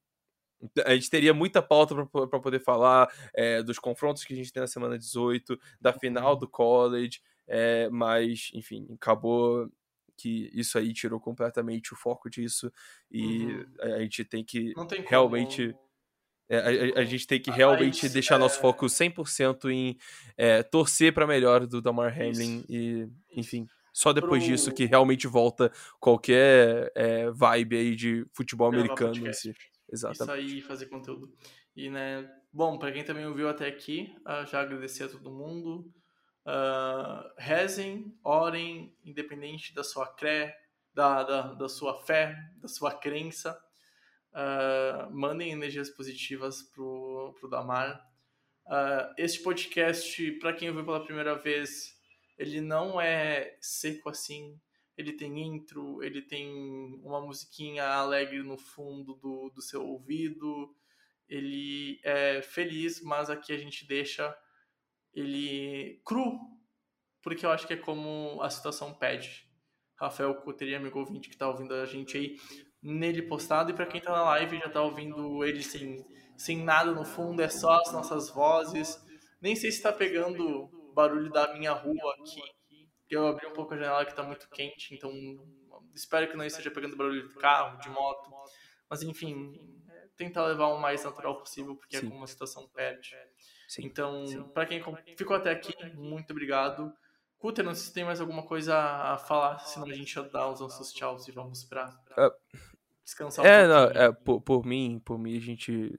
[0.85, 4.61] a gente teria muita pauta para poder falar é, dos confrontos que a gente tem
[4.61, 6.39] na semana 18, da final uhum.
[6.39, 9.69] do college, é, mas, enfim, acabou
[10.22, 12.72] que isso aí tirou completamente o foco disso
[13.09, 13.65] e uhum.
[13.80, 15.76] a gente tem que tem realmente.
[16.47, 18.38] É, a, a, gente tem que realmente Mas, deixar é...
[18.38, 19.97] nosso foco 100% em
[20.36, 24.51] é, torcer para melhor do Damar Hamlin e, enfim, só depois Pro...
[24.51, 29.28] disso que realmente volta qualquer é, vibe aí de futebol americano.
[29.30, 29.55] Esse,
[29.89, 30.45] exatamente.
[30.45, 31.34] Isso aí, fazer conteúdo.
[31.74, 35.89] E, né, bom, para quem também ouviu até aqui, uh, já agradecer a todo mundo.
[36.45, 40.57] Uh, rezem, orem, independente da sua cré,
[40.93, 43.59] da, da, da sua fé, da sua crença.
[44.33, 48.01] Uh, mandem energias positivas pro, pro Damar.
[48.65, 51.95] Uh, este podcast, para quem ouviu pela primeira vez,
[52.37, 54.59] ele não é seco assim.
[54.97, 56.49] Ele tem intro, ele tem
[57.03, 60.75] uma musiquinha alegre no fundo do, do seu ouvido.
[61.27, 64.35] Ele é feliz, mas aqui a gente deixa
[65.14, 66.39] ele cru,
[67.22, 69.47] porque eu acho que é como a situação pede.
[69.95, 72.36] Rafael Coteria, amigo ouvinte que está ouvindo a gente aí,
[72.82, 73.70] nele postado.
[73.70, 76.03] E para quem está na live já está ouvindo ele sem,
[76.36, 78.99] sem nada no fundo, é só as nossas vozes.
[79.39, 82.41] Nem sei se está pegando barulho da minha rua aqui.
[83.09, 85.12] Eu abri um pouco a janela que está muito quente, então
[85.93, 88.32] espero que não esteja pegando barulho de carro, de moto.
[88.89, 89.53] Mas enfim,
[90.16, 92.07] tentar levar o mais natural possível, porque é Sim.
[92.07, 93.12] é como a situação pede.
[93.72, 93.86] Sim.
[93.86, 94.84] Então, para quem
[95.15, 96.93] ficou até aqui, muito obrigado.
[97.38, 100.45] Cuter, não sei se tem mais alguma coisa a falar, senão a gente já dá
[100.51, 102.32] os nossos tchauz e vamos pra, pra uh,
[103.01, 105.97] descansar um é, não, é, por, por mim, por mim, a gente.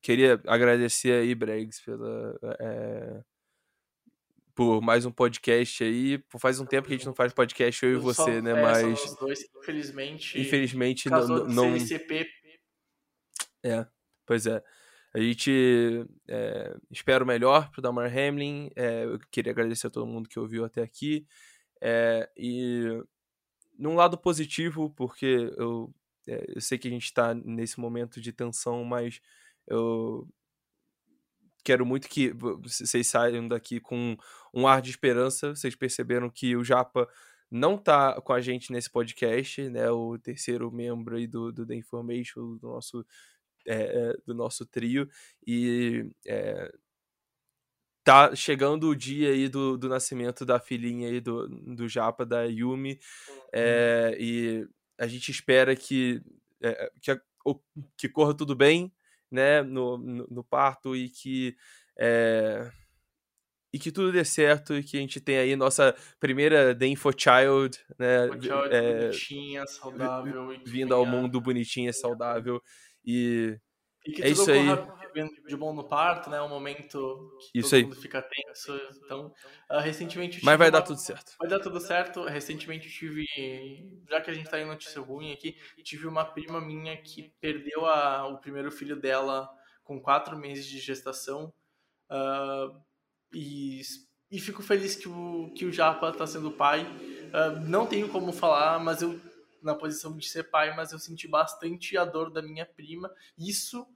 [0.00, 2.34] queria agradecer aí, Bregs, pela.
[2.58, 3.22] É,
[4.54, 6.18] por mais um podcast aí.
[6.38, 8.52] Faz um tempo que a gente não faz podcast, eu e você, né?
[8.52, 9.16] É, Mas.
[9.16, 10.40] Dois, infelizmente.
[10.40, 11.26] Infelizmente, não.
[11.44, 11.78] não...
[11.78, 12.26] CP.
[13.62, 13.86] É,
[14.24, 14.64] pois é.
[15.14, 18.70] A gente é, espera o melhor pro Damar Hamlin.
[18.74, 21.26] É, eu queria agradecer a todo mundo que ouviu até aqui.
[21.80, 23.02] É, e
[23.78, 25.92] num lado positivo, porque eu,
[26.26, 29.20] eu sei que a gente está nesse momento de tensão, mas
[29.66, 30.26] eu
[31.64, 34.16] quero muito que vocês saiam daqui com
[34.52, 35.54] um ar de esperança.
[35.54, 37.08] Vocês perceberam que o Japa
[37.50, 39.90] não tá com a gente nesse podcast, né?
[39.90, 43.04] O terceiro membro aí do, do The Information, do nosso,
[43.66, 45.08] é, do nosso trio.
[45.46, 46.72] E é,
[48.04, 52.42] tá chegando o dia aí do, do nascimento da filhinha aí do, do Japa, da
[52.42, 52.98] Yumi.
[53.52, 54.66] É, e
[54.98, 56.20] a gente espera que,
[56.60, 57.20] é, que,
[57.96, 58.92] que corra tudo bem,
[59.30, 61.56] né, no, no, no parto e que
[61.98, 62.70] é,
[63.72, 67.10] e que tudo dê certo e que a gente tenha aí nossa primeira The Info
[67.10, 72.62] Child, né, Child é, bonitinha, saudável, vindo ao mundo bonitinha, saudável
[73.04, 73.58] e
[74.04, 75.26] e que é tudo isso aí.
[75.46, 76.40] de bom no parto, né?
[76.42, 77.84] Um momento que isso todo aí.
[77.84, 78.80] mundo fica tenso.
[79.04, 79.32] Então,
[79.70, 80.44] uh, recentemente.
[80.44, 80.72] Mas vai uma...
[80.72, 81.34] dar tudo certo.
[81.38, 82.24] Vai dar tudo certo.
[82.24, 83.24] Recentemente tive.
[84.08, 87.86] Já que a gente tá em notícia ruim aqui, tive uma prima minha que perdeu
[87.86, 89.48] a, o primeiro filho dela
[89.84, 91.52] com quatro meses de gestação.
[92.10, 92.76] Uh,
[93.32, 93.80] e,
[94.30, 96.82] e fico feliz que o, que o Japa tá sendo pai.
[96.82, 99.20] Uh, não tenho como falar, mas eu
[99.64, 103.10] na posição de ser pai, mas eu senti bastante a dor da minha prima.
[103.38, 103.86] Isso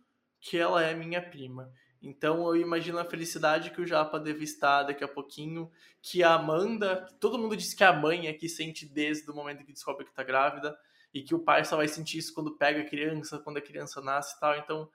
[0.40, 1.72] que ela é minha prima.
[2.00, 5.70] Então eu imagino a felicidade que o Japa deve estar daqui a pouquinho,
[6.02, 9.64] que a Amanda, todo mundo diz que a mãe é que sente desde o momento
[9.64, 10.76] que descobre que tá grávida,
[11.16, 14.02] e que o pai só vai sentir isso quando pega a criança, quando a criança
[14.02, 14.54] nasce e tal.
[14.58, 14.90] Então,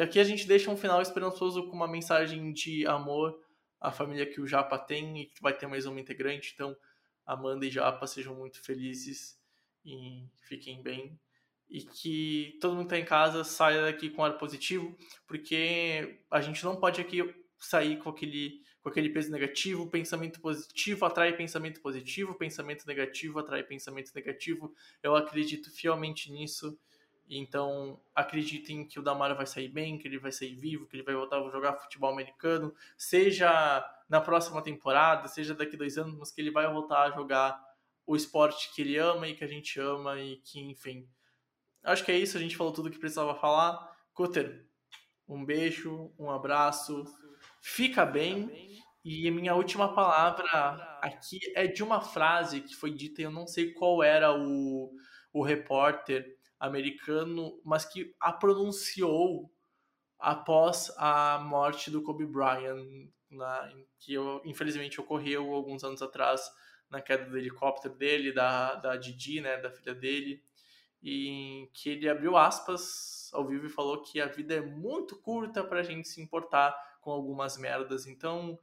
[0.00, 3.38] aqui a gente deixa um final esperançoso com uma mensagem de amor
[3.78, 6.52] à família que o Japa tem e que vai ter mais uma integrante.
[6.54, 6.74] Então,
[7.26, 9.38] Amanda e Japa sejam muito felizes
[9.84, 11.18] e fiquem bem.
[11.68, 16.40] E que todo mundo que tá em casa saia daqui com ar positivo, porque a
[16.40, 17.22] gente não pode aqui
[17.58, 19.90] sair com aquele, com aquele peso negativo.
[19.90, 24.74] Pensamento positivo atrai pensamento positivo, pensamento negativo atrai pensamento negativo.
[25.02, 26.78] Eu acredito fielmente nisso.
[27.28, 31.02] Então, acreditem que o Damara vai sair bem, que ele vai sair vivo, que ele
[31.02, 36.30] vai voltar a jogar futebol americano, seja na próxima temporada, seja daqui dois anos, mas
[36.30, 37.58] que ele vai voltar a jogar
[38.06, 41.08] o esporte que ele ama e que a gente ama e que, enfim.
[41.82, 43.94] Acho que é isso, a gente falou tudo que precisava falar.
[44.12, 44.66] Cutter,
[45.28, 47.04] um beijo, um abraço,
[47.60, 48.50] fica bem.
[49.04, 50.46] E minha última palavra
[51.02, 54.90] aqui é de uma frase que foi dita, eu não sei qual era o,
[55.32, 56.24] o repórter
[56.58, 59.50] americano, mas que a pronunciou
[60.18, 66.40] após a morte do Kobe Bryant, na, que infelizmente ocorreu alguns anos atrás
[66.94, 70.42] na queda do helicóptero dele, da, da Didi, né, da filha dele,
[71.02, 75.62] e que ele abriu aspas ao vivo e falou que a vida é muito curta
[75.62, 78.06] para a gente se importar com algumas merdas.
[78.06, 78.58] Então,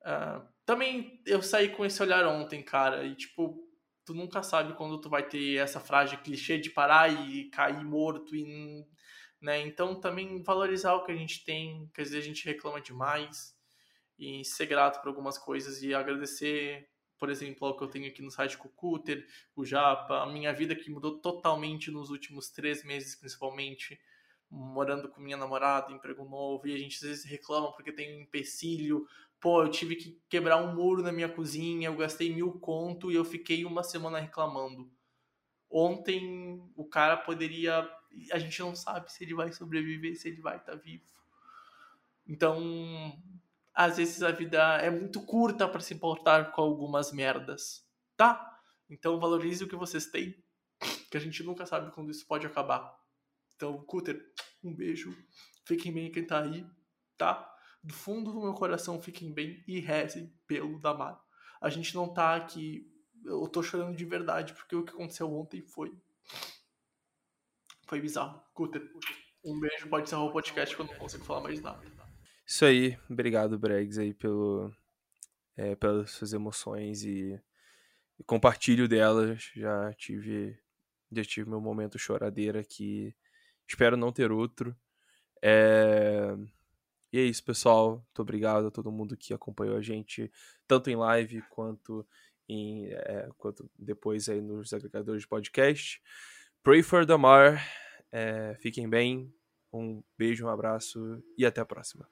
[0.00, 3.68] uh, também eu saí com esse olhar ontem, cara, e tipo,
[4.04, 8.34] tu nunca sabe quando tu vai ter essa frase clichê de parar e cair morto
[8.34, 8.86] e
[9.40, 9.60] né?
[9.60, 13.56] Então também valorizar o que a gente tem, que às vezes a gente reclama demais
[14.18, 16.88] e ser grato por algumas coisas e agradecer
[17.18, 19.02] por exemplo, o que eu tenho aqui no site com o
[19.56, 24.00] o Japa, a minha vida que mudou totalmente nos últimos três meses, principalmente,
[24.50, 28.22] morando com minha namorada, emprego novo, e a gente às vezes reclama porque tem um
[28.22, 29.06] empecilho.
[29.40, 33.14] Pô, eu tive que quebrar um muro na minha cozinha, eu gastei mil conto e
[33.14, 34.90] eu fiquei uma semana reclamando.
[35.70, 37.88] Ontem o cara poderia.
[38.32, 41.04] A gente não sabe se ele vai sobreviver, se ele vai estar tá vivo.
[42.26, 43.12] Então,
[43.78, 48.60] às vezes a vida é muito curta para se importar com algumas merdas, tá?
[48.90, 50.34] Então valorize o que vocês têm,
[51.08, 52.92] que a gente nunca sabe quando isso pode acabar.
[53.54, 54.20] Então, Cutter,
[54.64, 55.16] um beijo.
[55.64, 56.66] Fiquem bem quem tá aí,
[57.16, 57.48] tá?
[57.80, 61.22] Do fundo do meu coração, fiquem bem e rezem pelo Damar.
[61.60, 62.92] A gente não tá aqui.
[63.24, 65.96] Eu tô chorando de verdade, porque o que aconteceu ontem foi.
[67.86, 68.42] Foi bizarro.
[68.52, 68.90] Cutter,
[69.44, 69.88] um beijo.
[69.88, 71.97] Pode encerrar o podcast quando eu não consigo falar mais nada.
[72.48, 74.72] Isso aí, obrigado, Bregs, aí, pelo,
[75.54, 77.38] é, pelas suas emoções e,
[78.18, 79.50] e, compartilho delas.
[79.54, 80.58] Já tive,
[81.12, 83.14] já tive meu momento choradeira que
[83.68, 84.74] espero não ter outro.
[85.42, 86.34] É...
[87.12, 87.96] E é isso, pessoal.
[87.96, 90.32] Muito obrigado a todo mundo que acompanhou a gente,
[90.66, 92.06] tanto em live quanto,
[92.48, 96.02] em, é, quanto depois aí nos agregadores de podcast.
[96.62, 97.62] Pray for the Mar.
[98.10, 99.30] É, fiquem bem.
[99.70, 102.08] Um beijo, um abraço e até a próxima.